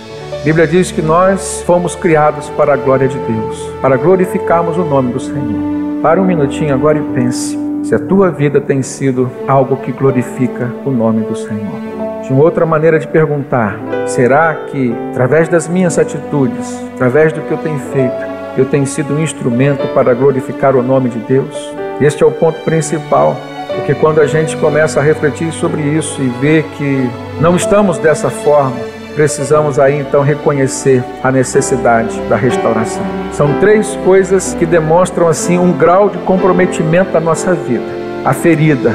Bíblia 0.45 0.67
diz 0.67 0.91
que 0.91 1.01
nós 1.01 1.63
fomos 1.65 1.95
criados 1.95 2.51
para 2.51 2.75
a 2.75 2.77
glória 2.77 3.07
de 3.07 3.17
Deus, 3.17 3.67
para 3.81 3.97
glorificarmos 3.97 4.77
o 4.77 4.83
nome 4.83 5.11
do 5.11 5.19
Senhor. 5.19 5.99
Para 6.03 6.21
um 6.21 6.23
minutinho 6.23 6.71
agora 6.71 6.99
e 6.99 7.01
pense 7.15 7.57
se 7.81 7.95
a 7.95 7.97
tua 7.97 8.29
vida 8.29 8.61
tem 8.61 8.83
sido 8.83 9.27
algo 9.47 9.75
que 9.77 9.91
glorifica 9.91 10.71
o 10.85 10.91
nome 10.91 11.25
do 11.25 11.35
Senhor. 11.35 12.21
De 12.21 12.31
uma 12.31 12.43
outra 12.43 12.63
maneira 12.63 12.99
de 12.99 13.07
perguntar, 13.07 13.79
será 14.05 14.53
que 14.67 14.93
através 15.09 15.49
das 15.49 15.67
minhas 15.67 15.97
atitudes, 15.97 16.79
através 16.93 17.33
do 17.33 17.41
que 17.41 17.51
eu 17.51 17.57
tenho 17.57 17.79
feito, 17.79 18.13
eu 18.55 18.65
tenho 18.65 18.85
sido 18.85 19.15
um 19.15 19.23
instrumento 19.23 19.91
para 19.95 20.13
glorificar 20.13 20.75
o 20.75 20.83
nome 20.83 21.09
de 21.09 21.17
Deus? 21.21 21.73
Este 21.99 22.23
é 22.23 22.25
o 22.27 22.31
ponto 22.31 22.59
principal, 22.59 23.35
porque 23.75 23.95
quando 23.95 24.21
a 24.21 24.27
gente 24.27 24.55
começa 24.57 24.99
a 24.99 25.03
refletir 25.03 25.51
sobre 25.51 25.81
isso 25.81 26.21
e 26.21 26.27
ver 26.39 26.61
que 26.77 27.09
não 27.41 27.55
estamos 27.55 27.97
dessa 27.97 28.29
forma, 28.29 28.94
precisamos 29.15 29.79
aí 29.79 29.99
então 29.99 30.21
reconhecer 30.21 31.03
a 31.23 31.31
necessidade 31.31 32.19
da 32.29 32.35
restauração. 32.35 33.03
São 33.31 33.59
três 33.59 33.95
coisas 34.03 34.53
que 34.53 34.65
demonstram 34.65 35.27
assim 35.27 35.57
um 35.57 35.71
grau 35.71 36.09
de 36.09 36.17
comprometimento 36.19 37.11
da 37.11 37.19
nossa 37.19 37.53
vida: 37.53 37.85
a 38.23 38.33
ferida, 38.33 38.93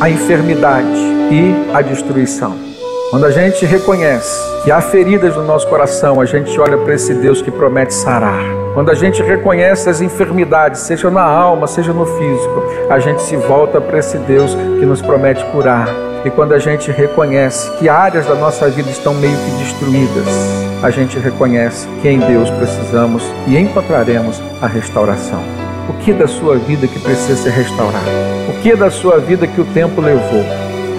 a 0.00 0.10
enfermidade 0.10 0.98
e 1.30 1.70
a 1.72 1.80
destruição. 1.80 2.56
Quando 3.10 3.26
a 3.26 3.30
gente 3.30 3.64
reconhece 3.64 4.42
que 4.64 4.72
há 4.72 4.80
feridas 4.80 5.36
no 5.36 5.44
nosso 5.44 5.68
coração, 5.68 6.20
a 6.20 6.24
gente 6.24 6.58
olha 6.58 6.76
para 6.76 6.94
esse 6.94 7.14
Deus 7.14 7.40
que 7.40 7.50
promete 7.50 7.94
sarar. 7.94 8.42
Quando 8.74 8.90
a 8.90 8.94
gente 8.94 9.22
reconhece 9.22 9.88
as 9.88 10.00
enfermidades, 10.00 10.80
seja 10.80 11.08
na 11.10 11.22
alma, 11.22 11.68
seja 11.68 11.92
no 11.92 12.04
físico, 12.04 12.64
a 12.90 12.98
gente 12.98 13.22
se 13.22 13.36
volta 13.36 13.80
para 13.80 13.98
esse 13.98 14.18
Deus 14.18 14.54
que 14.54 14.84
nos 14.84 15.00
promete 15.00 15.44
curar. 15.52 15.88
E 16.24 16.30
quando 16.30 16.54
a 16.54 16.58
gente 16.58 16.90
reconhece 16.90 17.70
que 17.72 17.86
áreas 17.86 18.26
da 18.26 18.34
nossa 18.34 18.70
vida 18.70 18.90
estão 18.90 19.12
meio 19.12 19.36
que 19.36 19.50
destruídas, 19.62 20.26
a 20.82 20.90
gente 20.90 21.18
reconhece 21.18 21.86
que 22.00 22.08
em 22.08 22.18
Deus 22.18 22.48
precisamos 22.48 23.22
e 23.46 23.58
encontraremos 23.58 24.40
a 24.62 24.66
restauração. 24.66 25.42
O 25.86 25.92
que 26.02 26.14
da 26.14 26.26
sua 26.26 26.56
vida 26.56 26.86
que 26.86 26.98
precisa 26.98 27.36
ser 27.36 27.50
restaurado? 27.50 28.06
O 28.48 28.62
que 28.62 28.74
da 28.74 28.90
sua 28.90 29.18
vida 29.18 29.46
que 29.46 29.60
o 29.60 29.66
tempo 29.66 30.00
levou? 30.00 30.44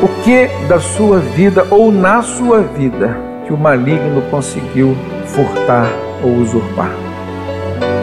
O 0.04 0.08
que 0.24 0.48
da 0.68 0.80
sua 0.80 1.18
vida 1.18 1.66
ou 1.72 1.92
na 1.92 2.22
sua 2.22 2.62
vida 2.62 3.18
que 3.48 3.54
o 3.54 3.58
maligno 3.58 4.22
conseguiu 4.30 4.96
furtar 5.26 5.90
ou 6.24 6.36
usurpar? 6.36 6.92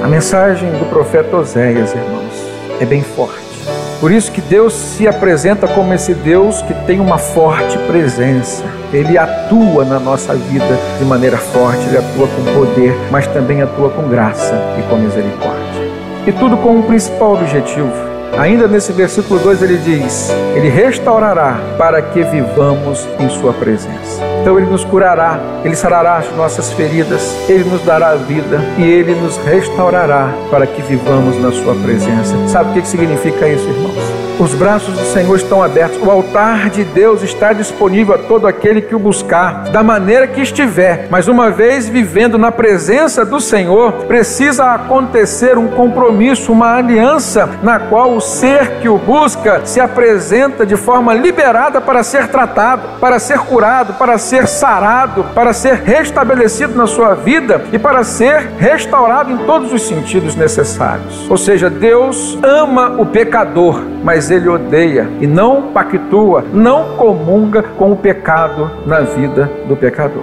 A 0.02 0.09
mensagem 0.09 0.69
do 0.73 0.91
profeta 0.91 1.37
Oséias, 1.37 1.95
irmãos, 1.95 2.50
é 2.81 2.85
bem 2.85 3.02
forte. 3.02 3.42
Por 4.03 4.11
isso 4.11 4.33
que 4.33 4.41
Deus 4.41 4.73
se 4.73 5.07
apresenta 5.07 5.69
como 5.69 5.95
esse 5.95 6.13
Deus 6.13 6.61
que 6.63 6.75
tem 6.87 6.99
uma 6.99 7.19
forte 7.19 7.79
presença. 7.87 8.65
Ele 8.93 9.17
atua 9.17 9.85
na 9.85 10.01
nossa 10.01 10.35
vida 10.35 10.77
de 10.99 11.05
maneira 11.05 11.37
forte, 11.37 11.87
ele 11.87 11.99
atua 11.99 12.27
com 12.27 12.53
poder, 12.53 12.99
mas 13.13 13.29
também 13.29 13.63
atua 13.63 13.91
com 13.91 14.09
graça 14.09 14.61
e 14.77 14.83
com 14.91 14.97
misericórdia. 14.97 15.89
E 16.27 16.33
tudo 16.33 16.57
com 16.57 16.79
um 16.79 16.83
principal 16.83 17.35
objetivo: 17.35 17.93
Ainda 18.39 18.67
nesse 18.67 18.93
versículo 18.93 19.39
2 19.41 19.62
ele 19.62 19.77
diz: 19.79 20.31
Ele 20.55 20.69
restaurará 20.69 21.61
para 21.77 22.01
que 22.01 22.23
vivamos 22.23 23.07
em 23.21 23.29
Sua 23.29 23.53
presença. 23.53 24.23
Então 24.41 24.59
Ele 24.59 24.69
nos 24.69 24.85
curará, 24.85 25.39
Ele 25.65 25.77
sarará 25.77 26.17
as 26.17 26.35
nossas 26.35 26.73
feridas, 26.73 27.37
Ele 27.49 27.65
nos 27.65 27.83
dará 27.83 28.15
vida 28.15 28.59
e 28.79 28.83
Ele 28.83 29.15
nos 29.15 29.37
restaurará 29.39 30.33
para 30.51 30.67
que 30.67 30.83
vivamos 30.83 31.41
na 31.41 31.53
Sua 31.53 31.75
presença. 31.75 32.35
Sabe 32.49 32.71
o 32.71 32.83
que 32.83 32.89
significa 32.89 33.47
isso, 33.47 33.69
irmãos? 33.69 34.32
Os 34.39 34.55
braços 34.55 34.95
do 34.95 35.05
Senhor 35.12 35.37
estão 35.37 35.62
abertos, 35.62 36.01
o 36.03 36.11
altar 36.11 36.71
de 36.71 36.83
Deus 36.85 37.23
está 37.23 37.53
disponível 37.53 38.15
a 38.15 38.19
todo 38.19 38.47
aquele 38.47 38.81
que 38.81 38.95
o 38.95 38.99
buscar, 38.99 39.65
da 39.71 39.83
maneira 39.83 40.27
que 40.27 40.41
estiver. 40.41 41.07
Mas 41.11 41.29
uma 41.29 41.51
vez 41.51 41.89
vivendo 41.89 42.39
na 42.39 42.51
presença 42.51 43.25
do 43.25 43.41
Senhor, 43.41 43.93
precisa 44.05 44.73
acontecer 44.73 45.59
um 45.59 45.69
compromisso, 45.69 46.51
uma 46.51 46.77
aliança, 46.77 47.49
na 47.62 47.79
qual 47.79 48.17
o 48.17 48.21
ser 48.21 48.79
que 48.81 48.89
o 48.89 48.99
busca 48.99 49.62
se 49.65 49.81
apresenta 49.81 50.67
de 50.67 50.77
forma 50.77 51.15
liberada 51.15 51.81
para 51.81 52.03
ser 52.03 52.29
tratado, 52.29 52.99
para 52.99 53.19
ser 53.19 53.39
curado, 53.41 53.95
para 53.95 54.19
ser 54.19 54.49
sarado, 54.49 55.25
para 55.35 55.53
ser 55.53 55.75
restabelecido 55.75 56.75
na 56.75 56.87
sua 56.87 57.15
vida 57.15 57.65
e 57.73 57.79
para 57.79 58.03
ser 58.03 58.51
restaurado 58.59 59.31
em 59.31 59.39
todos 59.39 59.73
os 59.73 59.83
sentidos 59.83 60.35
necessários. 60.35 61.31
Ou 61.31 61.37
seja, 61.37 61.71
Deus 61.71 62.39
ama 62.43 62.97
o 62.99 63.07
pecador, 63.07 63.83
mas 64.23 64.31
ele 64.31 64.49
odeia 64.49 65.09
e 65.21 65.26
não 65.26 65.73
pactua, 65.73 66.45
não 66.55 66.97
comunga 66.97 67.61
com 67.61 67.91
o 67.91 67.97
pecado 67.97 68.71
na 68.87 69.00
vida 69.00 69.50
do 69.67 69.75
pecador. 69.75 70.23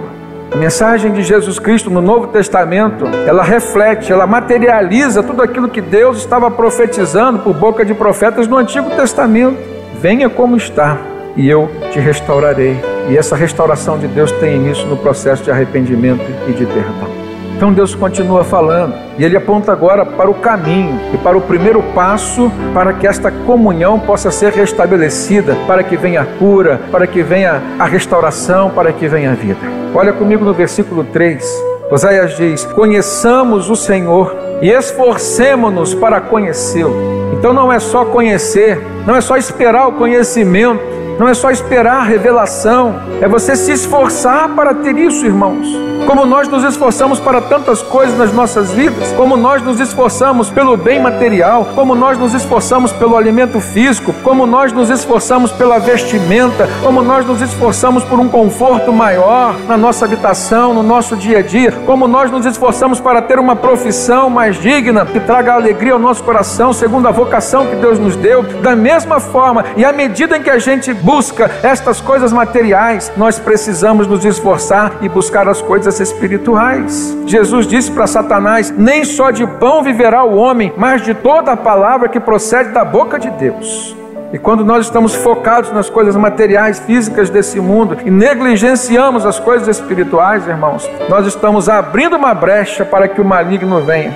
A 0.50 0.56
mensagem 0.56 1.12
de 1.12 1.22
Jesus 1.22 1.58
Cristo 1.58 1.90
no 1.90 2.00
Novo 2.00 2.28
Testamento, 2.28 3.04
ela 3.26 3.42
reflete, 3.42 4.10
ela 4.10 4.26
materializa 4.26 5.22
tudo 5.22 5.42
aquilo 5.42 5.68
que 5.68 5.82
Deus 5.82 6.16
estava 6.16 6.50
profetizando 6.50 7.40
por 7.40 7.52
boca 7.52 7.84
de 7.84 7.92
profetas 7.92 8.48
no 8.48 8.56
Antigo 8.56 8.88
Testamento. 8.88 9.58
Venha 10.00 10.30
como 10.30 10.56
está 10.56 10.96
e 11.36 11.46
eu 11.46 11.68
te 11.92 12.00
restaurarei. 12.00 12.80
E 13.10 13.18
essa 13.18 13.36
restauração 13.36 13.98
de 13.98 14.08
Deus 14.08 14.32
tem 14.32 14.56
início 14.56 14.86
no 14.86 14.96
processo 14.96 15.44
de 15.44 15.50
arrependimento 15.50 16.24
e 16.48 16.52
de 16.52 16.64
perdão. 16.64 17.19
Então 17.60 17.74
Deus 17.74 17.94
continua 17.94 18.42
falando 18.42 18.94
e 19.18 19.22
ele 19.22 19.36
aponta 19.36 19.70
agora 19.70 20.06
para 20.06 20.30
o 20.30 20.34
caminho 20.34 20.98
e 21.12 21.18
para 21.18 21.36
o 21.36 21.42
primeiro 21.42 21.82
passo 21.94 22.50
para 22.72 22.94
que 22.94 23.06
esta 23.06 23.30
comunhão 23.30 24.00
possa 24.00 24.30
ser 24.30 24.50
restabelecida, 24.54 25.54
para 25.66 25.82
que 25.82 25.94
venha 25.94 26.22
a 26.22 26.24
cura, 26.24 26.80
para 26.90 27.06
que 27.06 27.22
venha 27.22 27.60
a 27.78 27.84
restauração, 27.84 28.70
para 28.70 28.94
que 28.94 29.06
venha 29.06 29.32
a 29.32 29.34
vida. 29.34 29.60
Olha 29.94 30.10
comigo 30.10 30.42
no 30.42 30.54
versículo 30.54 31.04
3. 31.04 31.44
Oséias 31.90 32.34
diz: 32.34 32.64
Conheçamos 32.64 33.68
o 33.68 33.76
Senhor 33.76 34.34
e 34.62 34.70
esforcemos-nos 34.70 35.94
para 35.94 36.18
conhecê-lo. 36.18 36.94
Então 37.34 37.52
não 37.52 37.70
é 37.70 37.78
só 37.78 38.06
conhecer, 38.06 38.80
não 39.06 39.14
é 39.14 39.20
só 39.20 39.36
esperar 39.36 39.86
o 39.86 39.92
conhecimento, 39.92 40.80
não 41.20 41.28
é 41.28 41.34
só 41.34 41.50
esperar 41.50 41.98
a 41.98 42.02
revelação, 42.02 42.94
é 43.20 43.28
você 43.28 43.54
se 43.54 43.70
esforçar 43.72 44.48
para 44.54 44.72
ter 44.72 44.96
isso, 44.96 45.26
irmãos. 45.26 45.68
Como 46.06 46.24
nós 46.24 46.48
nos 46.48 46.64
esforçamos 46.64 47.20
para 47.20 47.42
tantas 47.42 47.82
coisas 47.82 48.16
nas 48.16 48.32
nossas 48.32 48.72
vidas, 48.72 49.12
como 49.12 49.36
nós 49.36 49.62
nos 49.62 49.78
esforçamos 49.78 50.48
pelo 50.48 50.76
bem 50.78 50.98
material, 50.98 51.68
como 51.74 51.94
nós 51.94 52.16
nos 52.16 52.32
esforçamos 52.32 52.90
pelo 52.90 53.18
alimento 53.18 53.60
físico, 53.60 54.14
como 54.24 54.46
nós 54.46 54.72
nos 54.72 54.88
esforçamos 54.88 55.52
pela 55.52 55.78
vestimenta, 55.78 56.66
como 56.82 57.02
nós 57.02 57.26
nos 57.26 57.42
esforçamos 57.42 58.02
por 58.02 58.18
um 58.18 58.28
conforto 58.28 58.90
maior 58.90 59.54
na 59.68 59.76
nossa 59.76 60.06
habitação, 60.06 60.72
no 60.72 60.82
nosso 60.82 61.16
dia 61.16 61.40
a 61.40 61.42
dia, 61.42 61.70
como 61.84 62.08
nós 62.08 62.30
nos 62.30 62.46
esforçamos 62.46 62.98
para 62.98 63.20
ter 63.20 63.38
uma 63.38 63.54
profissão 63.54 64.30
mais 64.30 64.58
digna, 64.58 65.04
que 65.04 65.20
traga 65.20 65.52
alegria 65.52 65.92
ao 65.92 65.98
nosso 65.98 66.24
coração, 66.24 66.72
segundo 66.72 67.06
a 67.06 67.12
vocação 67.12 67.66
que 67.66 67.76
Deus 67.76 67.98
nos 67.98 68.16
deu, 68.16 68.42
da 68.42 68.74
mesma 68.74 69.20
forma, 69.20 69.66
e 69.76 69.84
à 69.84 69.92
medida 69.92 70.38
em 70.38 70.42
que 70.42 70.50
a 70.50 70.58
gente 70.58 70.94
busca 71.10 71.50
estas 71.64 72.00
coisas 72.00 72.32
materiais, 72.32 73.10
nós 73.16 73.36
precisamos 73.36 74.06
nos 74.06 74.24
esforçar 74.24 74.98
e 75.02 75.08
buscar 75.08 75.48
as 75.48 75.60
coisas 75.60 75.98
espirituais. 75.98 77.16
Jesus 77.26 77.66
disse 77.66 77.90
para 77.90 78.06
Satanás: 78.06 78.70
Nem 78.70 79.04
só 79.04 79.32
de 79.32 79.44
pão 79.44 79.82
viverá 79.82 80.22
o 80.22 80.36
homem, 80.36 80.72
mas 80.76 81.02
de 81.02 81.12
toda 81.12 81.50
a 81.50 81.56
palavra 81.56 82.08
que 82.08 82.20
procede 82.20 82.70
da 82.70 82.84
boca 82.84 83.18
de 83.18 83.28
Deus. 83.28 83.96
E 84.32 84.38
quando 84.38 84.64
nós 84.64 84.86
estamos 84.86 85.12
focados 85.12 85.72
nas 85.72 85.90
coisas 85.90 86.14
materiais, 86.14 86.78
físicas 86.78 87.28
desse 87.28 87.58
mundo 87.58 87.96
e 88.04 88.10
negligenciamos 88.10 89.26
as 89.26 89.40
coisas 89.40 89.66
espirituais, 89.66 90.46
irmãos, 90.46 90.88
nós 91.08 91.26
estamos 91.26 91.68
abrindo 91.68 92.14
uma 92.14 92.32
brecha 92.32 92.84
para 92.84 93.08
que 93.08 93.20
o 93.20 93.24
maligno 93.24 93.80
venha. 93.80 94.14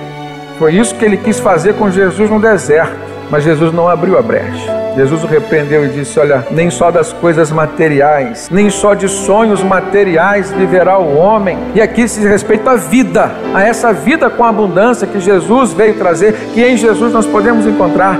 Foi 0.57 0.73
isso 0.73 0.95
que 0.95 1.03
ele 1.03 1.17
quis 1.17 1.41
fazer 1.41 1.73
com 1.73 1.91
Jesus 1.91 2.29
no 2.29 2.39
deserto, 2.39 2.95
mas 3.29 3.43
Jesus 3.43 3.73
não 3.73 3.87
abriu 3.87 4.17
a 4.17 4.21
brecha. 4.21 4.85
Jesus 4.95 5.23
o 5.23 5.27
repreendeu 5.27 5.85
e 5.85 5.89
disse: 5.89 6.19
Olha, 6.19 6.45
nem 6.51 6.69
só 6.69 6.89
das 6.89 7.11
coisas 7.11 7.51
materiais, 7.51 8.49
nem 8.49 8.69
só 8.69 8.93
de 8.93 9.09
sonhos 9.09 9.61
materiais 9.61 10.51
viverá 10.51 10.97
o 10.97 11.17
homem. 11.17 11.57
E 11.75 11.81
aqui 11.81 12.07
se 12.07 12.25
respeita 12.25 12.71
à 12.71 12.75
vida, 12.75 13.29
a 13.53 13.63
essa 13.63 13.91
vida 13.91 14.29
com 14.29 14.43
abundância 14.43 15.07
que 15.07 15.19
Jesus 15.19 15.73
veio 15.73 15.95
trazer, 15.95 16.33
que 16.53 16.63
em 16.63 16.77
Jesus 16.77 17.11
nós 17.11 17.25
podemos 17.25 17.65
encontrar. 17.65 18.17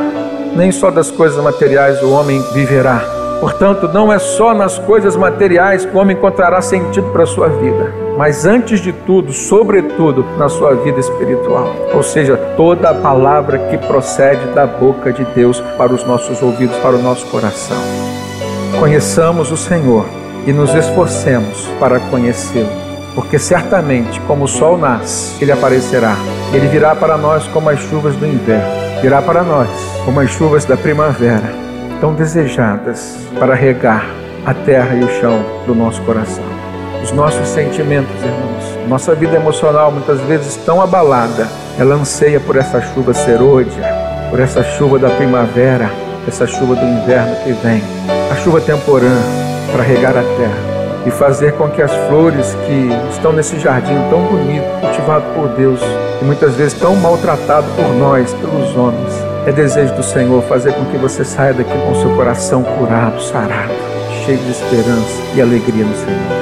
Nem 0.55 0.71
só 0.71 0.91
das 0.91 1.11
coisas 1.11 1.41
materiais 1.43 2.01
o 2.01 2.11
homem 2.11 2.41
viverá. 2.53 3.01
Portanto, 3.39 3.89
não 3.93 4.11
é 4.11 4.19
só 4.19 4.53
nas 4.53 4.79
coisas 4.79 5.15
materiais 5.15 5.85
que 5.85 5.95
o 5.95 5.99
homem 5.99 6.15
encontrará 6.15 6.61
sentido 6.61 7.09
para 7.11 7.23
a 7.23 7.27
sua 7.27 7.49
vida 7.49 8.04
mas 8.17 8.45
antes 8.45 8.80
de 8.80 8.93
tudo, 8.93 9.34
sobretudo, 9.34 10.25
na 10.38 10.47
sua 10.47 10.75
vida 10.75 10.99
espiritual. 10.99 11.75
Ou 11.93 12.01
seja, 12.01 12.38
toda 12.56 12.89
a 12.89 12.93
palavra 12.93 13.58
que 13.58 13.78
procede 13.78 14.45
da 14.54 14.65
boca 14.65 15.12
de 15.12 15.23
Deus 15.25 15.60
para 15.78 15.93
os 15.93 16.06
nossos 16.06 16.41
ouvidos, 16.41 16.78
para 16.78 16.95
o 16.95 17.01
nosso 17.01 17.25
coração. 17.28 17.78
Conheçamos 18.80 19.51
o 19.51 19.58
Senhor 19.58 20.06
e 20.45 20.54
nos 20.54 20.73
esforcemos 20.73 21.67
para 21.80 21.99
conhecê-lo, 21.99 22.69
porque 23.13 23.39
certamente, 23.39 24.19
como 24.21 24.45
o 24.45 24.47
sol 24.47 24.78
nasce, 24.78 25.41
ele 25.41 25.51
aparecerá. 25.51 26.15
Ele 26.54 26.67
virá 26.67 26.95
para 26.95 27.17
nós 27.17 27.47
como 27.47 27.69
as 27.69 27.80
chuvas 27.80 28.15
do 28.15 28.25
inverno, 28.25 29.01
virá 29.01 29.21
para 29.21 29.43
nós 29.43 29.69
como 30.06 30.19
as 30.19 30.30
chuvas 30.30 30.65
da 30.65 30.78
primavera, 30.78 31.54
tão 31.99 32.13
desejadas 32.13 33.17
para 33.39 33.56
regar 33.56 34.06
a 34.45 34.54
terra 34.54 34.95
e 34.95 35.04
o 35.04 35.10
chão 35.19 35.43
do 35.65 35.73
nosso 35.73 36.01
coração 36.04 36.64
os 37.05 37.11
nossos 37.11 37.47
sentimentos, 37.49 38.15
irmãos. 38.15 38.89
Nossa 38.89 39.13
vida 39.13 39.35
emocional 39.35 39.91
muitas 39.91 40.19
vezes 40.21 40.55
tão 40.65 40.81
abalada, 40.81 41.47
ela 41.77 41.93
anseia 41.93 42.39
por 42.39 42.55
essa 42.55 42.81
chuva 42.81 43.13
serôdia, 43.13 43.83
por 44.31 44.39
essa 44.39 44.63
chuva 44.63 44.97
da 44.97 45.09
primavera, 45.09 45.91
essa 46.27 46.47
chuva 46.47 46.75
do 46.75 46.83
inverno 46.83 47.35
que 47.43 47.51
vem, 47.53 47.83
a 48.31 48.35
chuva 48.37 48.59
temporã 48.59 49.15
para 49.71 49.83
regar 49.83 50.17
a 50.17 50.23
terra 50.23 50.75
e 51.05 51.11
fazer 51.11 51.53
com 51.53 51.69
que 51.69 51.81
as 51.81 51.93
flores 52.07 52.55
que 52.65 52.89
estão 53.11 53.31
nesse 53.31 53.59
jardim 53.59 53.95
tão 54.09 54.23
bonito, 54.23 54.65
cultivado 54.81 55.25
por 55.35 55.49
Deus, 55.49 55.79
e 56.19 56.25
muitas 56.25 56.55
vezes 56.55 56.73
tão 56.73 56.95
maltratado 56.95 57.67
por 57.75 57.93
nós, 57.93 58.33
pelos 58.33 58.75
homens, 58.75 59.13
é 59.45 59.51
desejo 59.51 59.93
do 59.93 60.01
Senhor 60.01 60.41
fazer 60.43 60.73
com 60.73 60.85
que 60.85 60.97
você 60.97 61.23
saia 61.23 61.53
daqui 61.53 61.77
com 61.85 61.93
seu 62.01 62.15
coração 62.15 62.63
curado, 62.63 63.21
sarado, 63.21 63.73
cheio 64.25 64.39
de 64.39 64.49
esperança 64.49 65.21
e 65.35 65.41
alegria 65.41 65.85
no 65.85 65.95
Senhor. 65.95 66.34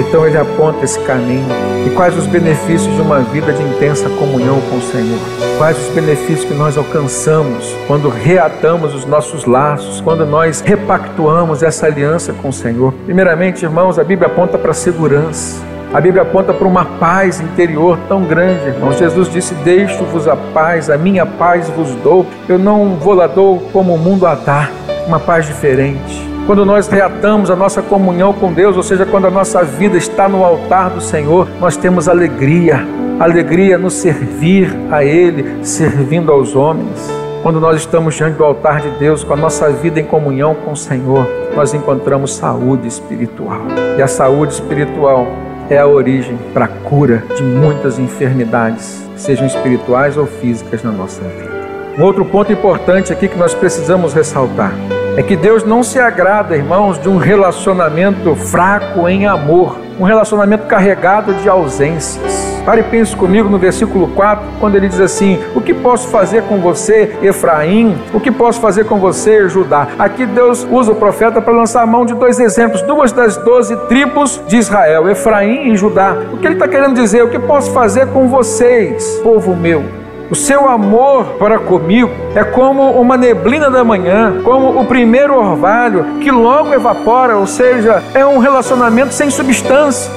Então 0.00 0.26
ele 0.26 0.38
aponta 0.38 0.82
esse 0.82 0.98
caminho. 1.00 1.44
E 1.86 1.90
quais 1.90 2.16
os 2.16 2.26
benefícios 2.26 2.94
de 2.94 3.02
uma 3.02 3.20
vida 3.20 3.52
de 3.52 3.62
intensa 3.62 4.08
comunhão 4.08 4.58
com 4.62 4.76
o 4.76 4.80
Senhor? 4.80 5.18
Quais 5.58 5.76
os 5.78 5.94
benefícios 5.94 6.44
que 6.44 6.54
nós 6.54 6.78
alcançamos 6.78 7.76
quando 7.86 8.08
reatamos 8.08 8.94
os 8.94 9.04
nossos 9.04 9.44
laços, 9.44 10.00
quando 10.00 10.24
nós 10.24 10.62
repactuamos 10.62 11.62
essa 11.62 11.86
aliança 11.86 12.32
com 12.32 12.48
o 12.48 12.52
Senhor? 12.52 12.94
Primeiramente, 13.04 13.62
irmãos, 13.62 13.98
a 13.98 14.04
Bíblia 14.04 14.28
aponta 14.28 14.56
para 14.56 14.70
a 14.70 14.74
segurança. 14.74 15.62
A 15.92 16.00
Bíblia 16.00 16.22
aponta 16.22 16.54
para 16.54 16.66
uma 16.66 16.84
paz 16.84 17.40
interior 17.40 17.98
tão 18.08 18.22
grande, 18.22 18.68
irmãos. 18.68 18.96
Jesus 18.96 19.30
disse: 19.30 19.54
Deixo-vos 19.56 20.26
a 20.28 20.36
paz, 20.36 20.88
a 20.88 20.96
minha 20.96 21.26
paz 21.26 21.68
vos 21.68 21.94
dou. 21.96 22.24
Eu 22.48 22.58
não 22.58 22.94
vou 22.94 23.12
lá 23.12 23.26
dou 23.26 23.58
como 23.72 23.94
o 23.94 23.98
mundo 23.98 24.26
a 24.26 24.34
dá, 24.34 24.70
uma 25.06 25.18
paz 25.18 25.46
diferente 25.46 26.29
quando 26.50 26.66
nós 26.66 26.88
reatamos 26.88 27.48
a 27.48 27.54
nossa 27.54 27.80
comunhão 27.80 28.32
com 28.32 28.52
Deus, 28.52 28.76
ou 28.76 28.82
seja, 28.82 29.06
quando 29.06 29.24
a 29.24 29.30
nossa 29.30 29.62
vida 29.62 29.96
está 29.96 30.28
no 30.28 30.44
altar 30.44 30.90
do 30.90 31.00
Senhor, 31.00 31.48
nós 31.60 31.76
temos 31.76 32.08
alegria, 32.08 32.84
alegria 33.20 33.78
no 33.78 33.88
servir 33.88 34.76
a 34.90 35.04
Ele, 35.04 35.64
servindo 35.64 36.32
aos 36.32 36.56
homens. 36.56 37.08
Quando 37.44 37.60
nós 37.60 37.76
estamos 37.76 38.16
diante 38.16 38.36
do 38.36 38.42
altar 38.42 38.80
de 38.80 38.90
Deus, 38.98 39.22
com 39.22 39.32
a 39.32 39.36
nossa 39.36 39.70
vida 39.70 40.00
em 40.00 40.04
comunhão 40.04 40.56
com 40.56 40.72
o 40.72 40.76
Senhor, 40.76 41.24
nós 41.54 41.72
encontramos 41.72 42.34
saúde 42.34 42.88
espiritual. 42.88 43.60
E 43.96 44.02
a 44.02 44.08
saúde 44.08 44.54
espiritual 44.54 45.28
é 45.70 45.78
a 45.78 45.86
origem 45.86 46.36
para 46.52 46.64
a 46.64 46.68
cura 46.68 47.22
de 47.36 47.44
muitas 47.44 47.96
enfermidades, 47.96 49.08
sejam 49.14 49.46
espirituais 49.46 50.16
ou 50.16 50.26
físicas 50.26 50.82
na 50.82 50.90
nossa 50.90 51.22
vida. 51.22 51.60
Um 51.96 52.02
outro 52.02 52.24
ponto 52.24 52.52
importante 52.52 53.12
aqui 53.12 53.28
que 53.28 53.38
nós 53.38 53.54
precisamos 53.54 54.12
ressaltar 54.12 54.72
é 55.16 55.22
que 55.22 55.36
Deus 55.36 55.64
não 55.64 55.82
se 55.82 55.98
agrada, 55.98 56.56
irmãos, 56.56 56.98
de 56.98 57.08
um 57.08 57.16
relacionamento 57.16 58.34
fraco 58.36 59.08
em 59.08 59.26
amor, 59.26 59.76
um 59.98 60.04
relacionamento 60.04 60.66
carregado 60.66 61.34
de 61.34 61.48
ausências. 61.48 62.50
Pare 62.64 62.82
e 62.82 62.84
pense 62.84 63.16
comigo 63.16 63.48
no 63.48 63.58
versículo 63.58 64.08
4, 64.08 64.44
quando 64.60 64.76
ele 64.76 64.88
diz 64.88 65.00
assim: 65.00 65.38
O 65.54 65.60
que 65.60 65.74
posso 65.74 66.08
fazer 66.08 66.42
com 66.44 66.58
você, 66.58 67.16
Efraim? 67.22 67.98
O 68.12 68.20
que 68.20 68.30
posso 68.30 68.60
fazer 68.60 68.84
com 68.84 68.98
você, 68.98 69.48
Judá? 69.48 69.88
Aqui 69.98 70.26
Deus 70.26 70.66
usa 70.70 70.92
o 70.92 70.94
profeta 70.94 71.40
para 71.40 71.52
lançar 71.52 71.82
a 71.82 71.86
mão 71.86 72.04
de 72.04 72.14
dois 72.14 72.38
exemplos, 72.38 72.82
duas 72.82 73.12
das 73.12 73.36
doze 73.38 73.76
tribos 73.88 74.40
de 74.46 74.58
Israel, 74.58 75.08
Efraim 75.08 75.72
e 75.72 75.76
Judá. 75.76 76.16
O 76.32 76.36
que 76.36 76.46
ele 76.46 76.54
está 76.54 76.68
querendo 76.68 76.94
dizer? 76.94 77.22
O 77.24 77.30
que 77.30 77.38
posso 77.38 77.72
fazer 77.72 78.06
com 78.08 78.28
vocês, 78.28 79.20
povo 79.22 79.56
meu? 79.56 79.99
O 80.30 80.34
seu 80.36 80.68
amor 80.68 81.24
para 81.40 81.58
comigo 81.58 82.08
é 82.36 82.44
como 82.44 82.92
uma 82.92 83.16
neblina 83.16 83.68
da 83.68 83.82
manhã, 83.82 84.40
como 84.44 84.80
o 84.80 84.86
primeiro 84.86 85.36
orvalho 85.36 86.20
que 86.20 86.30
logo 86.30 86.72
evapora, 86.72 87.36
ou 87.36 87.48
seja, 87.48 88.00
é 88.14 88.24
um 88.24 88.38
relacionamento 88.38 89.12
sem 89.12 89.28
substância, 89.28 90.08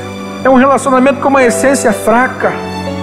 é 0.43 0.49
um 0.49 0.53
relacionamento 0.53 1.19
com 1.19 1.29
uma 1.29 1.43
essência 1.43 1.91
fraca. 1.91 2.53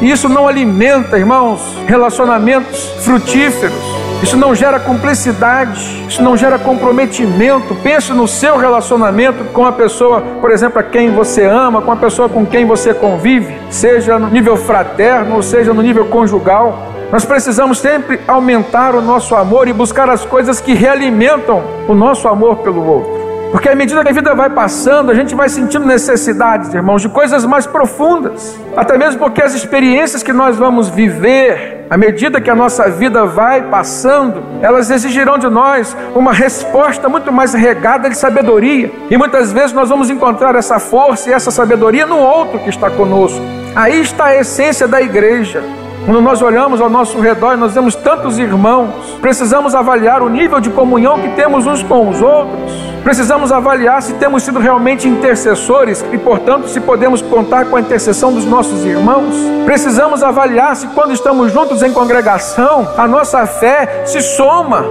E 0.00 0.08
isso 0.08 0.28
não 0.28 0.46
alimenta, 0.46 1.18
irmãos, 1.18 1.60
relacionamentos 1.84 2.88
frutíferos. 3.04 3.74
Isso 4.22 4.36
não 4.36 4.54
gera 4.54 4.78
cumplicidade, 4.78 6.06
isso 6.06 6.22
não 6.22 6.36
gera 6.36 6.58
comprometimento. 6.58 7.74
Pense 7.82 8.12
no 8.12 8.28
seu 8.28 8.56
relacionamento 8.56 9.44
com 9.52 9.64
a 9.64 9.72
pessoa, 9.72 10.20
por 10.40 10.50
exemplo, 10.50 10.78
a 10.78 10.82
quem 10.82 11.10
você 11.10 11.44
ama, 11.44 11.82
com 11.82 11.90
a 11.90 11.96
pessoa 11.96 12.28
com 12.28 12.46
quem 12.46 12.66
você 12.66 12.94
convive, 12.94 13.52
seja 13.68 14.18
no 14.18 14.28
nível 14.28 14.56
fraterno 14.56 15.34
ou 15.34 15.42
seja 15.42 15.74
no 15.74 15.82
nível 15.82 16.04
conjugal. 16.06 16.89
Nós 17.12 17.24
precisamos 17.24 17.78
sempre 17.78 18.20
aumentar 18.28 18.94
o 18.94 19.00
nosso 19.00 19.34
amor 19.34 19.66
e 19.66 19.72
buscar 19.72 20.08
as 20.08 20.24
coisas 20.24 20.60
que 20.60 20.74
realimentam 20.74 21.62
o 21.88 21.94
nosso 21.94 22.28
amor 22.28 22.58
pelo 22.58 22.86
outro. 22.86 23.20
Porque 23.50 23.68
à 23.68 23.74
medida 23.74 24.04
que 24.04 24.10
a 24.10 24.12
vida 24.12 24.32
vai 24.32 24.48
passando, 24.48 25.10
a 25.10 25.14
gente 25.14 25.34
vai 25.34 25.48
sentindo 25.48 25.84
necessidades, 25.84 26.72
irmãos, 26.72 27.02
de 27.02 27.08
coisas 27.08 27.44
mais 27.44 27.66
profundas. 27.66 28.56
Até 28.76 28.96
mesmo 28.96 29.18
porque 29.18 29.42
as 29.42 29.54
experiências 29.54 30.22
que 30.22 30.32
nós 30.32 30.56
vamos 30.56 30.88
viver, 30.88 31.84
à 31.90 31.96
medida 31.96 32.40
que 32.40 32.48
a 32.48 32.54
nossa 32.54 32.88
vida 32.88 33.24
vai 33.26 33.62
passando, 33.62 34.40
elas 34.62 34.88
exigirão 34.88 35.36
de 35.36 35.48
nós 35.48 35.96
uma 36.14 36.32
resposta 36.32 37.08
muito 37.08 37.32
mais 37.32 37.52
regada 37.52 38.08
de 38.08 38.16
sabedoria. 38.16 38.88
E 39.10 39.16
muitas 39.16 39.50
vezes 39.50 39.72
nós 39.72 39.88
vamos 39.88 40.10
encontrar 40.10 40.54
essa 40.54 40.78
força 40.78 41.28
e 41.28 41.32
essa 41.32 41.50
sabedoria 41.50 42.06
no 42.06 42.18
outro 42.18 42.60
que 42.60 42.70
está 42.70 42.88
conosco. 42.88 43.40
Aí 43.74 44.00
está 44.00 44.26
a 44.26 44.36
essência 44.36 44.86
da 44.86 45.02
igreja. 45.02 45.79
Quando 46.04 46.20
nós 46.22 46.40
olhamos 46.40 46.80
ao 46.80 46.88
nosso 46.88 47.20
redor 47.20 47.54
e 47.54 47.56
nós 47.56 47.74
vemos 47.74 47.94
tantos 47.94 48.38
irmãos, 48.38 49.18
precisamos 49.20 49.74
avaliar 49.74 50.22
o 50.22 50.28
nível 50.28 50.58
de 50.58 50.70
comunhão 50.70 51.18
que 51.18 51.28
temos 51.30 51.66
uns 51.66 51.82
com 51.82 52.08
os 52.08 52.22
outros. 52.22 52.72
Precisamos 53.04 53.52
avaliar 53.52 54.02
se 54.02 54.14
temos 54.14 54.42
sido 54.42 54.58
realmente 54.58 55.06
intercessores 55.06 56.04
e, 56.12 56.18
portanto, 56.18 56.68
se 56.68 56.80
podemos 56.80 57.22
contar 57.22 57.66
com 57.66 57.76
a 57.76 57.80
intercessão 57.80 58.32
dos 58.32 58.44
nossos 58.44 58.84
irmãos. 58.84 59.34
Precisamos 59.64 60.22
avaliar 60.22 60.74
se, 60.74 60.86
quando 60.88 61.12
estamos 61.12 61.52
juntos 61.52 61.82
em 61.82 61.92
congregação, 61.92 62.88
a 62.96 63.06
nossa 63.06 63.46
fé 63.46 64.02
se 64.06 64.20
soma 64.20 64.84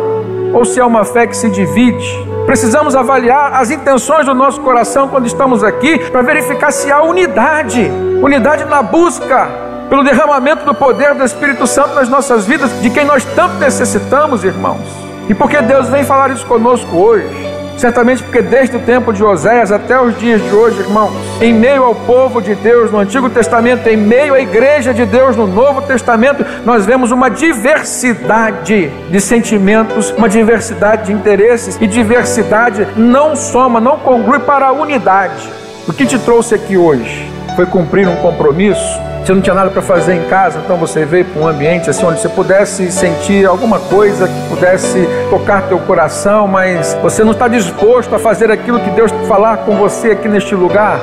ou 0.54 0.64
se 0.64 0.80
é 0.80 0.86
uma 0.86 1.04
fé 1.04 1.28
que 1.28 1.36
se 1.36 1.50
divide. 1.50 2.28
Precisamos 2.46 2.96
avaliar 2.96 3.54
as 3.54 3.70
intenções 3.70 4.26
do 4.26 4.34
nosso 4.34 4.62
coração 4.62 5.08
quando 5.08 5.28
estamos 5.28 5.64
aqui 5.64 6.00
para 6.10 6.22
verificar 6.22 6.72
se 6.72 6.92
há 6.92 7.02
unidade 7.02 7.92
unidade 8.22 8.66
na 8.66 8.82
busca 8.82 9.69
pelo 9.90 10.04
derramamento 10.04 10.64
do 10.64 10.74
poder 10.74 11.16
do 11.16 11.24
Espírito 11.24 11.66
Santo 11.66 11.96
nas 11.96 12.08
nossas 12.08 12.46
vidas, 12.46 12.80
de 12.82 12.90
quem 12.90 13.04
nós 13.04 13.26
tanto 13.36 13.56
necessitamos, 13.56 14.44
irmãos. 14.44 14.88
E 15.28 15.34
porque 15.34 15.62
Deus 15.62 15.90
vem 15.90 16.04
falar 16.04 16.32
isso 16.32 16.46
conosco 16.46 16.96
hoje. 16.96 17.50
Certamente 17.78 18.22
porque 18.22 18.42
desde 18.42 18.76
o 18.76 18.80
tempo 18.82 19.14
de 19.14 19.24
Oséias 19.24 19.72
até 19.72 20.00
os 20.00 20.18
dias 20.20 20.44
de 20.44 20.54
hoje, 20.54 20.82
irmãos, 20.82 21.14
em 21.40 21.54
meio 21.54 21.86
ao 21.86 21.96
povo 21.96 22.42
de 22.42 22.54
Deus 22.54 22.92
no 22.92 23.00
Antigo 23.00 23.30
Testamento, 23.30 23.88
em 23.88 23.96
meio 23.96 24.34
à 24.34 24.42
igreja 24.42 24.94
de 24.94 25.06
Deus 25.06 25.38
no 25.38 25.48
Novo 25.48 25.82
Testamento, 25.84 26.46
nós 26.66 26.86
vemos 26.86 27.10
uma 27.12 27.30
diversidade 27.30 28.90
de 29.10 29.22
sentimentos, 29.22 30.12
uma 30.12 30.28
diversidade 30.28 31.06
de 31.06 31.14
interesses 31.14 31.78
e 31.80 31.88
diversidade 31.88 32.86
não 32.98 33.34
soma, 33.34 33.80
não 33.80 33.98
congrui 33.98 34.40
para 34.40 34.68
a 34.68 34.72
unidade. 34.74 35.50
O 35.88 35.94
que 35.94 36.06
te 36.06 36.20
trouxe 36.20 36.56
aqui 36.56 36.76
hoje 36.76 37.32
foi 37.56 37.66
cumprir 37.66 38.10
um 38.10 38.16
compromisso 38.18 39.09
você 39.24 39.34
não 39.34 39.42
tinha 39.42 39.54
nada 39.54 39.70
para 39.70 39.82
fazer 39.82 40.16
em 40.16 40.24
casa, 40.24 40.60
então 40.64 40.78
você 40.78 41.06
veio 41.06 41.26
para 41.26 41.42
um 41.42 41.48
ambiente 41.48 41.90
assim 41.90 42.06
onde 42.06 42.20
você 42.20 42.30
pudesse 42.30 42.92
sentir 42.92 43.46
alguma 43.46 43.80
coisa 43.80 44.28
que 44.28 44.50
pudesse 44.50 45.08
tocar 45.30 45.64
teu 45.64 45.78
coração, 45.80 46.48
mas 46.48 46.98
você 47.02 47.24
não 47.24 47.32
está 47.32 47.48
disposto 47.48 48.16
a 48.16 48.20
fazer 48.20 48.50
aquilo 48.52 48.80
que 48.80 48.90
Deus 48.92 49.12
falar 49.28 49.58
com 49.58 49.76
você 49.76 50.12
aqui 50.12 50.28
neste 50.28 50.56
lugar. 50.56 51.00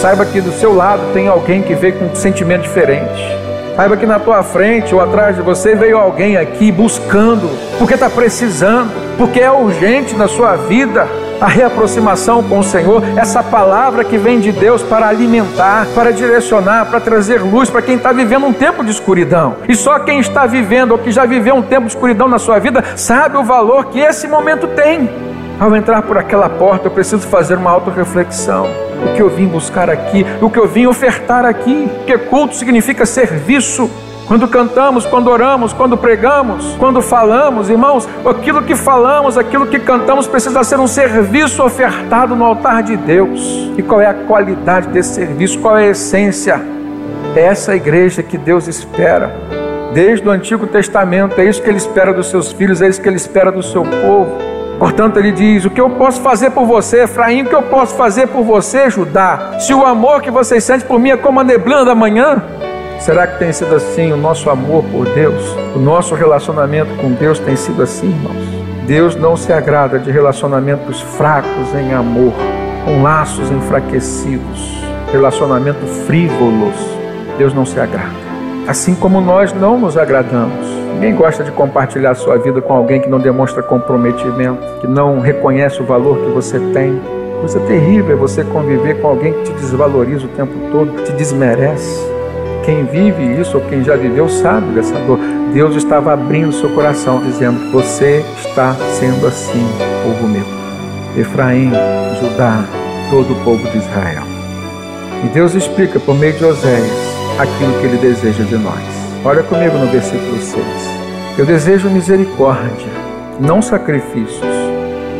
Saiba 0.00 0.24
que 0.24 0.40
do 0.40 0.52
seu 0.52 0.74
lado 0.74 1.02
tem 1.12 1.28
alguém 1.28 1.62
que 1.62 1.74
veio 1.74 1.98
com 1.98 2.06
um 2.06 2.14
sentimento 2.14 2.62
diferente. 2.62 3.22
Saiba 3.76 3.96
que 3.96 4.06
na 4.06 4.18
tua 4.18 4.42
frente 4.42 4.94
ou 4.94 5.00
atrás 5.00 5.36
de 5.36 5.42
você 5.42 5.74
veio 5.74 5.98
alguém 5.98 6.36
aqui 6.36 6.70
buscando, 6.70 7.50
porque 7.78 7.94
está 7.94 8.08
precisando, 8.08 8.90
porque 9.16 9.40
é 9.40 9.50
urgente 9.50 10.14
na 10.14 10.28
sua 10.28 10.56
vida 10.56 11.06
a 11.42 11.48
reaproximação 11.48 12.40
com 12.40 12.60
o 12.60 12.62
Senhor, 12.62 13.02
essa 13.18 13.42
palavra 13.42 14.04
que 14.04 14.16
vem 14.16 14.38
de 14.38 14.52
Deus 14.52 14.80
para 14.80 15.08
alimentar, 15.08 15.88
para 15.92 16.12
direcionar, 16.12 16.86
para 16.86 17.00
trazer 17.00 17.42
luz 17.42 17.68
para 17.68 17.82
quem 17.82 17.96
está 17.96 18.12
vivendo 18.12 18.46
um 18.46 18.52
tempo 18.52 18.84
de 18.84 18.92
escuridão. 18.92 19.56
E 19.68 19.74
só 19.74 19.98
quem 19.98 20.20
está 20.20 20.46
vivendo 20.46 20.92
ou 20.92 20.98
que 20.98 21.10
já 21.10 21.26
viveu 21.26 21.56
um 21.56 21.62
tempo 21.62 21.86
de 21.86 21.94
escuridão 21.94 22.28
na 22.28 22.38
sua 22.38 22.60
vida 22.60 22.84
sabe 22.94 23.36
o 23.36 23.42
valor 23.42 23.86
que 23.86 23.98
esse 23.98 24.28
momento 24.28 24.68
tem. 24.68 25.10
Ao 25.58 25.74
entrar 25.74 26.02
por 26.02 26.16
aquela 26.16 26.48
porta, 26.48 26.86
eu 26.86 26.92
preciso 26.92 27.26
fazer 27.26 27.56
uma 27.56 27.72
autorreflexão. 27.72 28.68
O 29.04 29.16
que 29.16 29.20
eu 29.20 29.28
vim 29.28 29.48
buscar 29.48 29.90
aqui, 29.90 30.24
o 30.40 30.48
que 30.48 30.60
eu 30.60 30.68
vim 30.68 30.86
ofertar 30.86 31.44
aqui, 31.44 31.90
porque 31.96 32.18
culto 32.18 32.54
significa 32.54 33.04
serviço. 33.04 33.90
Quando 34.32 34.48
cantamos, 34.48 35.04
quando 35.04 35.28
oramos, 35.28 35.74
quando 35.74 35.94
pregamos, 35.94 36.74
quando 36.78 37.02
falamos, 37.02 37.68
irmãos, 37.68 38.08
aquilo 38.24 38.62
que 38.62 38.74
falamos, 38.74 39.36
aquilo 39.36 39.66
que 39.66 39.78
cantamos 39.78 40.26
precisa 40.26 40.64
ser 40.64 40.80
um 40.80 40.86
serviço 40.86 41.62
ofertado 41.62 42.34
no 42.34 42.42
altar 42.42 42.82
de 42.82 42.96
Deus. 42.96 43.70
E 43.76 43.82
qual 43.82 44.00
é 44.00 44.06
a 44.06 44.14
qualidade 44.14 44.88
desse 44.88 45.16
serviço? 45.16 45.58
Qual 45.58 45.76
é 45.76 45.88
a 45.88 45.90
essência? 45.90 46.58
É 47.36 47.42
essa 47.42 47.76
igreja 47.76 48.22
que 48.22 48.38
Deus 48.38 48.66
espera. 48.68 49.30
Desde 49.92 50.26
o 50.26 50.30
Antigo 50.30 50.66
Testamento, 50.66 51.38
é 51.38 51.44
isso 51.44 51.60
que 51.60 51.68
Ele 51.68 51.76
espera 51.76 52.14
dos 52.14 52.30
seus 52.30 52.52
filhos, 52.52 52.80
é 52.80 52.88
isso 52.88 53.02
que 53.02 53.08
Ele 53.10 53.16
espera 53.16 53.52
do 53.52 53.62
seu 53.62 53.82
povo. 53.82 54.38
Portanto, 54.78 55.18
ele 55.18 55.30
diz: 55.30 55.66
O 55.66 55.70
que 55.70 55.80
eu 55.80 55.90
posso 55.90 56.22
fazer 56.22 56.52
por 56.52 56.64
você, 56.64 57.02
Efraim? 57.02 57.42
O 57.42 57.48
que 57.50 57.54
eu 57.54 57.62
posso 57.64 57.94
fazer 57.96 58.28
por 58.28 58.42
você, 58.42 58.88
Judá? 58.88 59.58
Se 59.58 59.74
o 59.74 59.84
amor 59.84 60.22
que 60.22 60.30
vocês 60.30 60.64
sentem 60.64 60.88
por 60.88 60.98
mim 60.98 61.10
é 61.10 61.18
como 61.18 61.38
a 61.38 61.44
neblina 61.44 61.84
da 61.84 61.94
manhã, 61.94 62.42
Será 63.04 63.26
que 63.26 63.36
tem 63.36 63.52
sido 63.52 63.74
assim 63.74 64.12
o 64.12 64.16
nosso 64.16 64.48
amor 64.48 64.84
por 64.84 65.04
Deus? 65.06 65.56
O 65.74 65.78
nosso 65.80 66.14
relacionamento 66.14 66.94
com 67.00 67.10
Deus 67.10 67.36
tem 67.40 67.56
sido 67.56 67.82
assim, 67.82 68.10
irmãos? 68.10 68.46
Deus 68.86 69.16
não 69.16 69.36
se 69.36 69.52
agrada 69.52 69.98
de 69.98 70.08
relacionamentos 70.08 71.00
fracos 71.00 71.74
em 71.74 71.92
amor, 71.92 72.32
com 72.84 73.02
laços 73.02 73.50
enfraquecidos, 73.50 74.84
relacionamentos 75.10 75.90
frívolos. 76.06 76.76
Deus 77.36 77.52
não 77.52 77.66
se 77.66 77.80
agrada. 77.80 78.14
Assim 78.68 78.94
como 78.94 79.20
nós 79.20 79.52
não 79.52 79.76
nos 79.76 79.96
agradamos. 79.96 80.64
Ninguém 80.94 81.16
gosta 81.16 81.42
de 81.42 81.50
compartilhar 81.50 82.14
sua 82.14 82.38
vida 82.38 82.62
com 82.62 82.72
alguém 82.72 83.00
que 83.00 83.08
não 83.08 83.18
demonstra 83.18 83.64
comprometimento, 83.64 84.62
que 84.80 84.86
não 84.86 85.18
reconhece 85.18 85.82
o 85.82 85.84
valor 85.84 86.18
que 86.18 86.30
você 86.30 86.60
tem. 86.72 87.02
Coisa 87.40 87.58
terrível 87.66 88.14
é 88.14 88.16
você 88.16 88.44
conviver 88.44 89.00
com 89.00 89.08
alguém 89.08 89.32
que 89.32 89.42
te 89.42 89.52
desvaloriza 89.54 90.26
o 90.26 90.28
tempo 90.28 90.52
todo, 90.70 91.02
te 91.02 91.10
desmerece. 91.14 92.11
Quem 92.64 92.84
vive 92.84 93.40
isso, 93.40 93.58
ou 93.58 93.64
quem 93.64 93.82
já 93.82 93.96
viveu, 93.96 94.28
sabe 94.28 94.72
dessa 94.72 94.94
dor. 95.00 95.18
Deus 95.52 95.74
estava 95.76 96.12
abrindo 96.12 96.52
seu 96.52 96.70
coração, 96.70 97.20
dizendo: 97.20 97.72
Você 97.72 98.24
está 98.38 98.74
sendo 98.98 99.26
assim, 99.26 99.66
povo 100.04 100.28
meu. 100.28 100.44
Efraim, 101.16 101.72
Judá, 102.20 102.64
todo 103.10 103.32
o 103.32 103.44
povo 103.44 103.68
de 103.70 103.78
Israel. 103.78 104.22
E 105.24 105.28
Deus 105.28 105.54
explica 105.54 106.00
por 106.00 106.14
meio 106.14 106.32
de 106.34 106.44
Oséias 106.44 107.12
aquilo 107.38 107.72
que 107.80 107.86
ele 107.86 107.98
deseja 107.98 108.44
de 108.44 108.56
nós. 108.56 108.80
Olha 109.24 109.42
comigo 109.42 109.76
no 109.76 109.86
versículo 109.86 110.38
6. 110.38 110.64
Eu 111.38 111.46
desejo 111.46 111.90
misericórdia, 111.90 112.92
não 113.40 113.60
sacrifícios, 113.60 114.40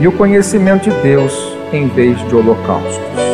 e 0.00 0.06
o 0.06 0.12
conhecimento 0.12 0.90
de 0.90 0.96
Deus 1.02 1.56
em 1.72 1.88
vez 1.88 2.18
de 2.28 2.34
holocaustos. 2.34 3.31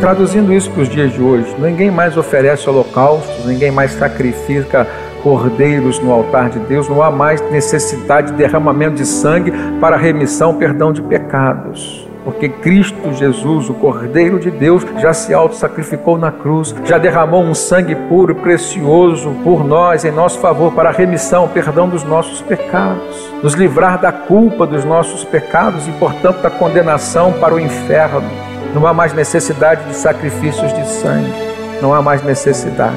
Traduzindo 0.00 0.52
isso 0.52 0.70
para 0.70 0.82
os 0.82 0.88
dias 0.88 1.12
de 1.12 1.20
hoje, 1.20 1.52
ninguém 1.58 1.90
mais 1.90 2.16
oferece 2.16 2.70
holocaustos, 2.70 3.44
ninguém 3.44 3.70
mais 3.70 3.92
sacrifica 3.92 4.86
cordeiros 5.24 5.98
no 5.98 6.12
altar 6.12 6.50
de 6.50 6.60
Deus, 6.60 6.88
não 6.88 7.02
há 7.02 7.10
mais 7.10 7.40
necessidade 7.50 8.30
de 8.30 8.38
derramamento 8.38 8.94
de 8.94 9.04
sangue 9.04 9.52
para 9.80 9.96
remissão, 9.96 10.54
perdão 10.54 10.92
de 10.92 11.02
pecados. 11.02 12.06
Porque 12.24 12.48
Cristo 12.48 13.12
Jesus, 13.12 13.68
o 13.68 13.74
Cordeiro 13.74 14.38
de 14.38 14.52
Deus, 14.52 14.86
já 14.98 15.12
se 15.12 15.34
auto-sacrificou 15.34 16.16
na 16.16 16.30
cruz, 16.30 16.74
já 16.84 16.96
derramou 16.96 17.42
um 17.42 17.54
sangue 17.54 17.94
puro, 17.94 18.36
precioso 18.36 19.34
por 19.42 19.64
nós, 19.64 20.04
em 20.04 20.12
nosso 20.12 20.38
favor, 20.38 20.72
para 20.72 20.90
a 20.90 20.92
remissão, 20.92 21.48
perdão 21.48 21.88
dos 21.88 22.04
nossos 22.04 22.40
pecados, 22.40 23.32
nos 23.42 23.54
livrar 23.54 24.00
da 24.00 24.12
culpa 24.12 24.64
dos 24.64 24.84
nossos 24.84 25.24
pecados 25.24 25.88
e, 25.88 25.92
portanto, 25.92 26.40
da 26.40 26.50
condenação 26.50 27.32
para 27.32 27.54
o 27.54 27.58
inferno. 27.58 28.47
Não 28.74 28.86
há 28.86 28.92
mais 28.92 29.12
necessidade 29.12 29.84
de 29.84 29.94
sacrifícios 29.94 30.72
de 30.72 30.86
sangue. 30.86 31.32
Não 31.80 31.94
há 31.94 32.02
mais 32.02 32.22
necessidade. 32.22 32.96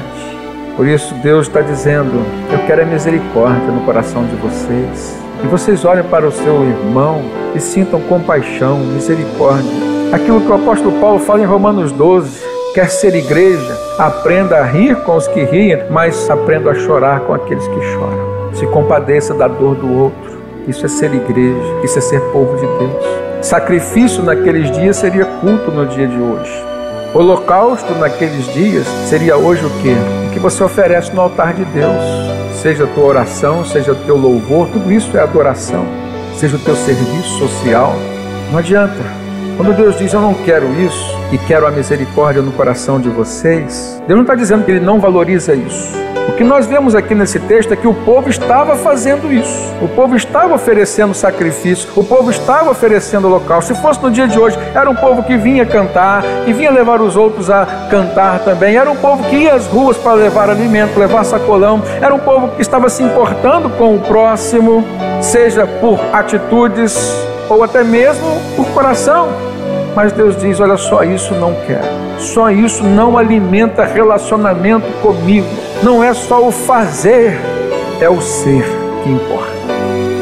Por 0.76 0.86
isso 0.86 1.14
Deus 1.16 1.46
está 1.46 1.60
dizendo: 1.60 2.24
Eu 2.50 2.58
quero 2.66 2.82
a 2.82 2.84
misericórdia 2.84 3.70
no 3.70 3.82
coração 3.82 4.24
de 4.24 4.36
vocês. 4.36 5.20
E 5.42 5.46
vocês 5.46 5.84
olhem 5.84 6.04
para 6.04 6.26
o 6.26 6.32
seu 6.32 6.62
irmão 6.64 7.22
e 7.54 7.60
sintam 7.60 8.00
compaixão, 8.02 8.78
misericórdia. 8.78 9.70
Aquilo 10.12 10.40
que 10.40 10.48
o 10.48 10.54
apóstolo 10.54 11.00
Paulo 11.00 11.18
fala 11.18 11.40
em 11.40 11.46
Romanos 11.46 11.90
12: 11.92 12.40
quer 12.74 12.90
ser 12.90 13.14
igreja, 13.14 13.78
aprenda 13.98 14.58
a 14.58 14.64
rir 14.64 14.96
com 15.04 15.16
os 15.16 15.26
que 15.28 15.42
riem, 15.42 15.82
mas 15.90 16.28
aprenda 16.30 16.70
a 16.70 16.74
chorar 16.74 17.20
com 17.20 17.34
aqueles 17.34 17.66
que 17.66 17.80
choram. 17.92 18.52
Se 18.54 18.66
compadeça 18.66 19.34
da 19.34 19.48
dor 19.48 19.74
do 19.76 19.90
outro. 19.90 20.32
Isso 20.68 20.86
é 20.86 20.88
ser 20.88 21.12
igreja, 21.12 21.80
isso 21.82 21.98
é 21.98 22.00
ser 22.00 22.20
povo 22.30 22.54
de 22.54 22.66
Deus. 22.78 23.31
Sacrifício 23.42 24.22
naqueles 24.22 24.70
dias 24.70 24.96
seria 24.96 25.24
culto 25.24 25.72
no 25.72 25.84
dia 25.84 26.06
de 26.06 26.16
hoje. 26.16 26.52
Holocausto 27.12 27.92
naqueles 27.96 28.46
dias 28.54 28.86
seria 29.08 29.36
hoje 29.36 29.66
o 29.66 29.70
quê? 29.82 29.96
O 30.28 30.30
que 30.32 30.38
você 30.38 30.62
oferece 30.62 31.12
no 31.12 31.22
altar 31.22 31.52
de 31.52 31.64
Deus. 31.64 32.00
Seja 32.62 32.84
a 32.84 32.86
tua 32.86 33.04
oração, 33.04 33.64
seja 33.64 33.90
o 33.92 33.96
teu 33.96 34.16
louvor, 34.16 34.68
tudo 34.68 34.92
isso 34.92 35.16
é 35.18 35.20
adoração. 35.20 35.84
Seja 36.36 36.56
o 36.56 36.60
teu 36.60 36.76
serviço 36.76 37.36
social. 37.40 37.96
Não 38.52 38.58
adianta. 38.60 39.21
Quando 39.56 39.76
Deus 39.76 39.98
diz 39.98 40.12
eu 40.12 40.20
não 40.20 40.34
quero 40.34 40.66
isso 40.80 41.16
e 41.30 41.38
quero 41.38 41.66
a 41.66 41.70
misericórdia 41.70 42.42
no 42.42 42.52
coração 42.52 43.00
de 43.00 43.08
vocês, 43.08 44.02
Deus 44.06 44.16
não 44.16 44.22
está 44.22 44.34
dizendo 44.34 44.64
que 44.64 44.70
Ele 44.70 44.80
não 44.80 44.98
valoriza 44.98 45.54
isso. 45.54 46.02
O 46.28 46.32
que 46.32 46.44
nós 46.44 46.66
vemos 46.66 46.94
aqui 46.94 47.14
nesse 47.14 47.38
texto 47.40 47.72
é 47.72 47.76
que 47.76 47.86
o 47.86 47.92
povo 47.92 48.30
estava 48.30 48.76
fazendo 48.76 49.32
isso. 49.32 49.74
O 49.82 49.88
povo 49.88 50.16
estava 50.16 50.54
oferecendo 50.54 51.12
sacrifício, 51.12 51.88
o 51.96 52.04
povo 52.04 52.30
estava 52.30 52.70
oferecendo 52.70 53.28
local. 53.28 53.60
Se 53.60 53.74
fosse 53.74 54.00
no 54.00 54.10
dia 54.10 54.28
de 54.28 54.38
hoje, 54.38 54.56
era 54.72 54.88
um 54.88 54.94
povo 54.94 55.24
que 55.24 55.36
vinha 55.36 55.66
cantar, 55.66 56.22
que 56.44 56.52
vinha 56.52 56.70
levar 56.70 57.00
os 57.00 57.16
outros 57.16 57.50
a 57.50 57.66
cantar 57.90 58.38
também. 58.44 58.76
Era 58.76 58.90
um 58.90 58.96
povo 58.96 59.24
que 59.24 59.36
ia 59.36 59.54
às 59.54 59.66
ruas 59.66 59.96
para 59.96 60.14
levar 60.14 60.48
alimento, 60.48 60.98
levar 60.98 61.24
sacolão. 61.24 61.82
Era 62.00 62.14
um 62.14 62.20
povo 62.20 62.48
que 62.48 62.62
estava 62.62 62.88
se 62.88 63.02
importando 63.02 63.68
com 63.70 63.96
o 63.96 64.00
próximo, 64.00 64.84
seja 65.20 65.66
por 65.66 65.98
atitudes 66.12 67.31
ou 67.48 67.62
até 67.62 67.82
mesmo 67.82 68.40
por 68.56 68.66
coração. 68.68 69.28
Mas 69.94 70.12
Deus 70.12 70.36
diz: 70.36 70.60
Olha 70.60 70.76
só, 70.76 71.02
isso 71.04 71.34
não 71.34 71.54
quero. 71.66 71.86
Só 72.18 72.50
isso 72.50 72.84
não 72.84 73.18
alimenta 73.18 73.84
relacionamento 73.84 74.86
comigo. 75.00 75.46
Não 75.82 76.02
é 76.02 76.14
só 76.14 76.46
o 76.46 76.50
fazer, 76.50 77.38
é 78.00 78.08
o 78.08 78.20
ser 78.20 78.64
que 79.02 79.10
importa. 79.10 79.50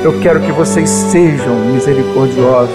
Eu 0.03 0.19
quero 0.21 0.41
que 0.41 0.51
vocês 0.51 0.89
sejam 0.89 1.55
misericordiosos. 1.73 2.75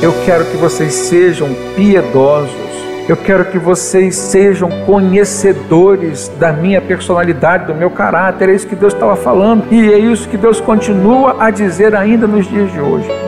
Eu 0.00 0.14
quero 0.24 0.44
que 0.46 0.56
vocês 0.56 0.92
sejam 0.94 1.48
piedosos. 1.76 2.64
Eu 3.06 3.18
quero 3.18 3.44
que 3.44 3.58
vocês 3.58 4.16
sejam 4.16 4.70
conhecedores 4.86 6.28
da 6.38 6.54
minha 6.54 6.80
personalidade, 6.80 7.66
do 7.66 7.74
meu 7.74 7.90
caráter. 7.90 8.48
É 8.48 8.54
isso 8.54 8.66
que 8.66 8.74
Deus 8.74 8.94
estava 8.94 9.14
falando. 9.14 9.64
E 9.70 9.92
é 9.92 9.98
isso 9.98 10.26
que 10.26 10.38
Deus 10.38 10.58
continua 10.58 11.36
a 11.38 11.50
dizer 11.50 11.94
ainda 11.94 12.26
nos 12.26 12.48
dias 12.48 12.72
de 12.72 12.80
hoje. 12.80 13.23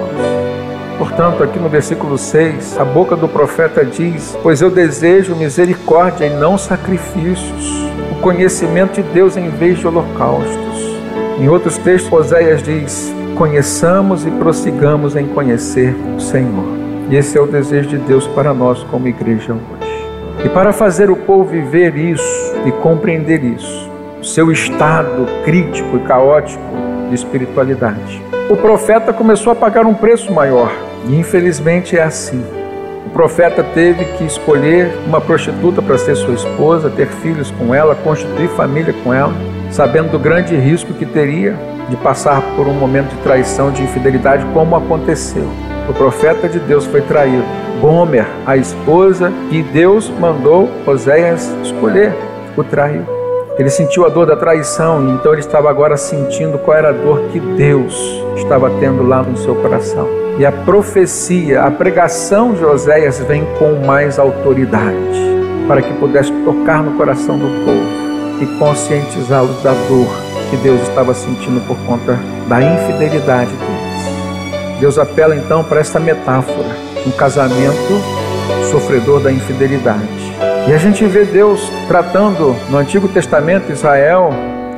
Portanto, 1.16 1.42
aqui 1.42 1.58
no 1.58 1.70
versículo 1.70 2.18
6, 2.18 2.78
a 2.78 2.84
boca 2.84 3.16
do 3.16 3.26
profeta 3.26 3.82
diz: 3.82 4.38
Pois 4.42 4.60
eu 4.60 4.70
desejo 4.70 5.34
misericórdia 5.34 6.26
e 6.26 6.30
não 6.36 6.58
sacrifícios, 6.58 7.88
o 8.12 8.20
conhecimento 8.20 8.96
de 8.96 9.02
Deus 9.14 9.34
em 9.34 9.48
vez 9.48 9.78
de 9.78 9.86
holocaustos. 9.86 11.00
Em 11.40 11.48
outros 11.48 11.78
textos, 11.78 12.12
Oséias 12.12 12.62
diz: 12.62 13.14
Conheçamos 13.34 14.26
e 14.26 14.30
prossigamos 14.30 15.16
em 15.16 15.26
conhecer 15.26 15.96
o 16.14 16.20
Senhor. 16.20 16.66
E 17.08 17.16
esse 17.16 17.38
é 17.38 17.40
o 17.40 17.46
desejo 17.46 17.88
de 17.88 17.96
Deus 17.96 18.26
para 18.26 18.52
nós 18.52 18.82
como 18.82 19.08
igreja 19.08 19.54
hoje. 19.54 20.44
E 20.44 20.50
para 20.50 20.70
fazer 20.70 21.08
o 21.08 21.16
povo 21.16 21.44
viver 21.44 21.96
isso 21.96 22.54
e 22.66 22.72
compreender 22.82 23.42
isso, 23.42 23.90
o 24.20 24.24
seu 24.24 24.52
estado 24.52 25.26
crítico 25.46 25.96
e 25.96 26.00
caótico 26.00 26.62
de 27.08 27.14
espiritualidade, 27.14 28.22
o 28.50 28.56
profeta 28.56 29.14
começou 29.14 29.54
a 29.54 29.56
pagar 29.56 29.86
um 29.86 29.94
preço 29.94 30.30
maior. 30.30 30.85
E 31.08 31.16
infelizmente 31.16 31.96
é 31.96 32.02
assim. 32.02 32.42
O 33.06 33.10
profeta 33.10 33.62
teve 33.62 34.04
que 34.04 34.24
escolher 34.24 34.92
uma 35.06 35.20
prostituta 35.20 35.80
para 35.80 35.96
ser 35.96 36.16
sua 36.16 36.34
esposa, 36.34 36.90
ter 36.90 37.06
filhos 37.06 37.50
com 37.52 37.74
ela, 37.74 37.94
constituir 37.94 38.48
família 38.48 38.94
com 39.04 39.14
ela, 39.14 39.32
sabendo 39.70 40.10
do 40.10 40.18
grande 40.18 40.56
risco 40.56 40.92
que 40.92 41.06
teria 41.06 41.56
de 41.88 41.96
passar 41.96 42.42
por 42.56 42.66
um 42.66 42.74
momento 42.74 43.14
de 43.14 43.22
traição, 43.22 43.70
de 43.70 43.82
infidelidade, 43.82 44.44
como 44.52 44.74
aconteceu. 44.74 45.48
O 45.88 45.94
profeta 45.94 46.48
de 46.48 46.58
Deus 46.58 46.84
foi 46.84 47.00
traído. 47.00 47.44
Gomer, 47.80 48.26
a 48.44 48.56
esposa 48.56 49.32
que 49.50 49.62
Deus 49.62 50.10
mandou 50.18 50.68
Oséias 50.86 51.54
escolher, 51.62 52.12
o 52.56 52.64
traiu. 52.64 53.02
Ele 53.58 53.70
sentiu 53.70 54.04
a 54.04 54.08
dor 54.08 54.26
da 54.26 54.36
traição 54.36 55.14
então 55.14 55.32
ele 55.32 55.40
estava 55.40 55.70
agora 55.70 55.96
sentindo 55.96 56.58
qual 56.58 56.76
era 56.76 56.88
a 56.88 56.92
dor 56.92 57.22
que 57.32 57.40
Deus 57.40 58.22
estava 58.36 58.68
tendo 58.80 59.06
lá 59.06 59.22
no 59.22 59.36
seu 59.36 59.54
coração. 59.54 60.25
E 60.38 60.44
a 60.44 60.52
profecia, 60.52 61.62
a 61.62 61.70
pregação 61.70 62.52
de 62.52 62.62
Oséias 62.62 63.18
vem 63.20 63.46
com 63.58 63.86
mais 63.86 64.18
autoridade, 64.18 65.18
para 65.66 65.80
que 65.80 65.94
pudesse 65.94 66.30
tocar 66.44 66.82
no 66.82 66.94
coração 66.98 67.38
do 67.38 67.46
povo 67.64 68.42
e 68.42 68.58
conscientizá-los 68.58 69.62
da 69.62 69.72
dor 69.72 70.06
que 70.50 70.56
Deus 70.58 70.82
estava 70.82 71.14
sentindo 71.14 71.66
por 71.66 71.78
conta 71.86 72.18
da 72.48 72.60
infidelidade 72.60 73.50
deles. 73.50 74.78
Deus 74.78 74.98
apela 74.98 75.34
então 75.34 75.64
para 75.64 75.80
esta 75.80 75.98
metáfora, 75.98 76.68
um 77.06 77.10
casamento 77.12 77.98
sofredor 78.70 79.20
da 79.20 79.32
infidelidade. 79.32 80.34
E 80.68 80.74
a 80.74 80.76
gente 80.76 81.06
vê 81.06 81.24
Deus 81.24 81.72
tratando 81.88 82.54
no 82.68 82.76
Antigo 82.76 83.08
Testamento 83.08 83.72
Israel 83.72 84.28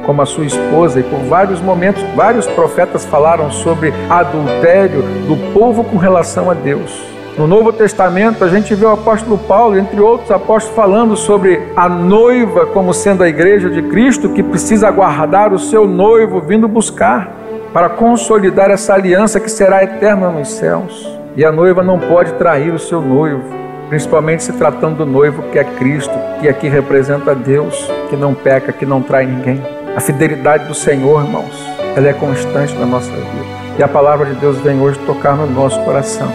como 0.08 0.22
a 0.22 0.26
sua 0.26 0.46
esposa, 0.46 1.00
e 1.00 1.02
por 1.02 1.18
vários 1.24 1.60
momentos, 1.60 2.02
vários 2.16 2.46
profetas 2.46 3.04
falaram 3.04 3.50
sobre 3.50 3.92
adultério 4.08 5.02
do 5.26 5.52
povo 5.52 5.84
com 5.84 5.98
relação 5.98 6.50
a 6.50 6.54
Deus. 6.54 6.98
No 7.36 7.46
Novo 7.46 7.74
Testamento, 7.74 8.42
a 8.42 8.48
gente 8.48 8.74
vê 8.74 8.86
o 8.86 8.92
apóstolo 8.92 9.36
Paulo, 9.36 9.76
entre 9.76 10.00
outros 10.00 10.30
apóstolos, 10.30 10.74
falando 10.74 11.14
sobre 11.14 11.60
a 11.76 11.90
noiva 11.90 12.64
como 12.68 12.94
sendo 12.94 13.22
a 13.22 13.28
igreja 13.28 13.68
de 13.68 13.82
Cristo 13.82 14.30
que 14.30 14.42
precisa 14.42 14.88
aguardar 14.88 15.52
o 15.52 15.58
seu 15.58 15.86
noivo 15.86 16.40
vindo 16.40 16.66
buscar 16.66 17.30
para 17.74 17.90
consolidar 17.90 18.70
essa 18.70 18.94
aliança 18.94 19.38
que 19.38 19.50
será 19.50 19.84
eterna 19.84 20.30
nos 20.30 20.48
céus. 20.48 21.06
E 21.36 21.44
a 21.44 21.52
noiva 21.52 21.82
não 21.82 21.98
pode 21.98 22.32
trair 22.32 22.72
o 22.72 22.78
seu 22.78 23.02
noivo, 23.02 23.44
principalmente 23.90 24.42
se 24.42 24.54
tratando 24.54 25.04
do 25.04 25.06
noivo 25.06 25.42
que 25.52 25.58
é 25.58 25.64
Cristo, 25.64 26.14
que 26.40 26.48
aqui 26.48 26.66
representa 26.66 27.34
Deus, 27.34 27.90
que 28.08 28.16
não 28.16 28.32
peca, 28.32 28.72
que 28.72 28.86
não 28.86 29.02
trai 29.02 29.26
ninguém. 29.26 29.77
A 29.98 30.00
fidelidade 30.00 30.64
do 30.64 30.74
Senhor, 30.74 31.24
irmãos, 31.24 31.60
ela 31.96 32.06
é 32.06 32.12
constante 32.12 32.72
na 32.74 32.86
nossa 32.86 33.10
vida. 33.10 33.44
E 33.80 33.82
a 33.82 33.88
palavra 33.88 34.26
de 34.26 34.34
Deus 34.36 34.56
vem 34.60 34.80
hoje 34.80 34.96
tocar 35.00 35.36
no 35.36 35.50
nosso 35.50 35.76
coração 35.80 36.32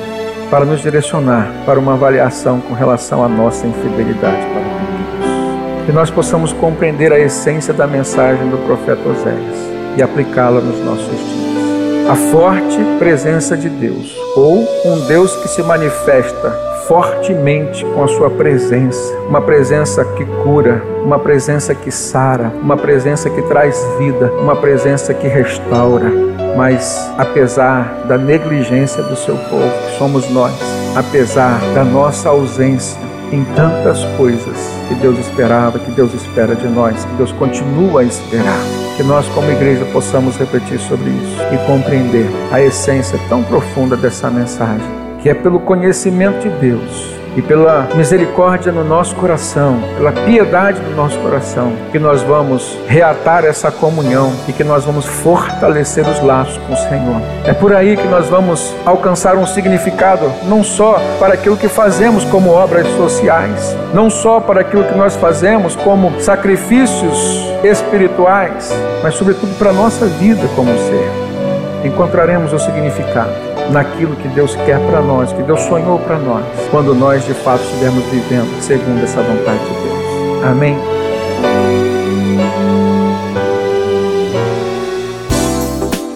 para 0.52 0.66
nos 0.66 0.82
direcionar 0.82 1.50
para 1.66 1.80
uma 1.80 1.94
avaliação 1.94 2.60
com 2.60 2.74
relação 2.74 3.24
à 3.24 3.30
nossa 3.30 3.66
infidelidade 3.66 4.46
para 4.48 4.62
com 4.64 5.78
Deus. 5.78 5.86
Que 5.86 5.92
nós 5.94 6.12
possamos 6.12 6.52
compreender 6.52 7.14
a 7.14 7.20
essência 7.20 7.74
da 7.74 7.88
mensagem 7.88 8.50
do 8.50 8.58
profeta 8.66 9.08
Oséias 9.08 9.58
e 9.96 10.04
aplicá-la 10.04 10.60
nos 10.60 10.84
nossos 10.84 11.18
dias. 11.18 12.10
A 12.10 12.16
forte 12.16 12.78
presença 13.00 13.56
de 13.56 13.70
Deus, 13.70 14.14
ou 14.36 14.68
um 14.84 15.08
Deus 15.08 15.38
que 15.38 15.48
se 15.48 15.64
manifesta 15.64 16.73
fortemente 16.88 17.86
com 17.86 18.04
a 18.04 18.08
sua 18.08 18.30
presença, 18.30 19.14
uma 19.28 19.42
presença 19.42 20.04
que 20.04 20.26
cura, 20.44 20.84
uma 21.04 21.20
presença 21.20 21.74
que 21.74 21.92
sara, 21.92 22.52
uma 22.62 22.78
presença 22.78 23.30
que 23.30 23.42
traz 23.44 23.80
vida, 23.98 24.32
uma 24.40 24.56
presença 24.56 25.14
que 25.14 25.28
restaura. 25.28 26.12
Mas 26.56 27.12
apesar 27.18 28.06
da 28.08 28.18
negligência 28.18 29.02
do 29.04 29.16
seu 29.16 29.36
povo, 29.36 29.72
que 29.86 29.98
somos 29.98 30.30
nós, 30.30 30.54
apesar 30.96 31.60
da 31.74 31.84
nossa 31.84 32.30
ausência 32.30 33.00
em 33.32 33.44
tantas 33.56 34.04
coisas 34.16 34.56
que 34.88 34.94
Deus 34.96 35.18
esperava, 35.18 35.80
que 35.80 35.90
Deus 35.92 36.14
espera 36.14 36.56
de 36.56 36.68
nós, 36.68 37.04
que 37.04 37.16
Deus 37.16 37.32
continua 37.32 38.02
a 38.02 38.04
esperar, 38.04 38.60
que 38.96 39.02
nós 39.02 39.28
como 39.30 39.50
igreja 39.52 39.86
possamos 39.86 40.38
refletir 40.38 40.80
sobre 40.80 41.10
isso 41.10 41.38
e 41.52 41.58
compreender 41.66 42.28
a 42.52 42.62
essência 42.62 43.20
tão 43.28 43.42
profunda 43.42 43.98
dessa 43.98 44.30
mensagem 44.30 45.03
que 45.24 45.30
é 45.30 45.34
pelo 45.34 45.62
conhecimento 45.62 46.42
de 46.42 46.50
Deus 46.50 47.14
e 47.36 47.42
pela 47.42 47.88
misericórdia 47.96 48.74
no 48.74 48.84
nosso 48.84 49.16
coração, 49.16 49.80
pela 49.96 50.12
piedade 50.12 50.82
no 50.82 50.96
nosso 50.96 51.18
coração, 51.20 51.72
que 51.94 51.98
nós 51.98 52.22
vamos 52.22 52.78
reatar 52.88 53.46
essa 53.46 53.72
comunhão 53.72 54.34
e 54.50 54.54
que 54.54 54.66
nós 54.66 54.84
vamos 54.84 55.06
fortalecer 55.06 56.06
os 56.06 56.22
laços 56.22 56.58
com 56.58 56.74
o 56.74 56.78
Senhor. 56.78 57.22
É 57.46 57.54
por 57.54 57.74
aí 57.74 57.96
que 57.96 58.08
nós 58.08 58.28
vamos 58.28 58.76
alcançar 58.86 59.38
um 59.38 59.48
significado 59.48 60.30
não 60.44 60.62
só 60.62 61.00
para 61.18 61.36
aquilo 61.36 61.56
que 61.56 61.70
fazemos 61.70 62.26
como 62.26 62.52
obras 62.52 62.86
sociais, 62.98 63.76
não 63.94 64.10
só 64.10 64.42
para 64.42 64.60
aquilo 64.60 64.84
que 64.84 64.96
nós 64.96 65.16
fazemos 65.16 65.74
como 65.78 66.20
sacrifícios 66.20 67.48
espirituais, 67.64 68.72
mas 69.02 69.16
sobretudo 69.16 69.58
para 69.58 69.70
a 69.70 69.74
nossa 69.74 70.06
vida 70.06 70.48
como 70.54 70.70
ser. 70.78 71.88
Encontraremos 71.88 72.52
o 72.52 72.60
significado 72.60 73.53
naquilo 73.72 74.16
que 74.16 74.28
Deus 74.30 74.56
quer 74.66 74.80
para 74.90 75.02
nós, 75.02 75.32
que 75.34 75.44
Deus 75.44 75.62
sonhou 75.62 76.00
para 76.00 76.18
nós, 76.18 76.46
quando 76.72 76.94
nós 76.94 77.26
de 77.26 77.34
fato 77.34 77.64
estivermos 77.64 78.04
vivendo 78.06 78.62
segundo 78.62 79.04
essa 79.04 79.22
vontade 79.22 79.60
de 79.60 79.66
Deus. 79.66 80.46
Amém? 80.46 80.78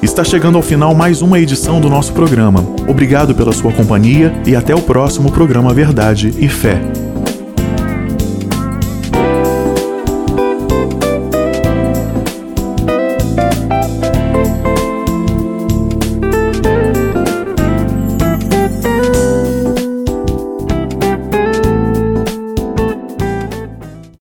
Está 0.02 0.24
chegando 0.24 0.58
ao 0.58 0.64
final 0.64 0.96
mais 0.96 1.22
uma 1.22 1.40
edição 1.40 1.80
do 1.80 1.90
nosso 1.90 2.12
programa. 2.12 2.66
Obrigado 2.88 3.36
pela 3.36 3.52
sua 3.52 3.72
companhia 3.72 4.34
e 4.48 4.56
até 4.56 4.74
o 4.74 4.82
próximo 4.82 5.32
programa 5.32 5.74
Verdade 5.74 6.34
e 6.40 6.50
Fé. 6.50 7.07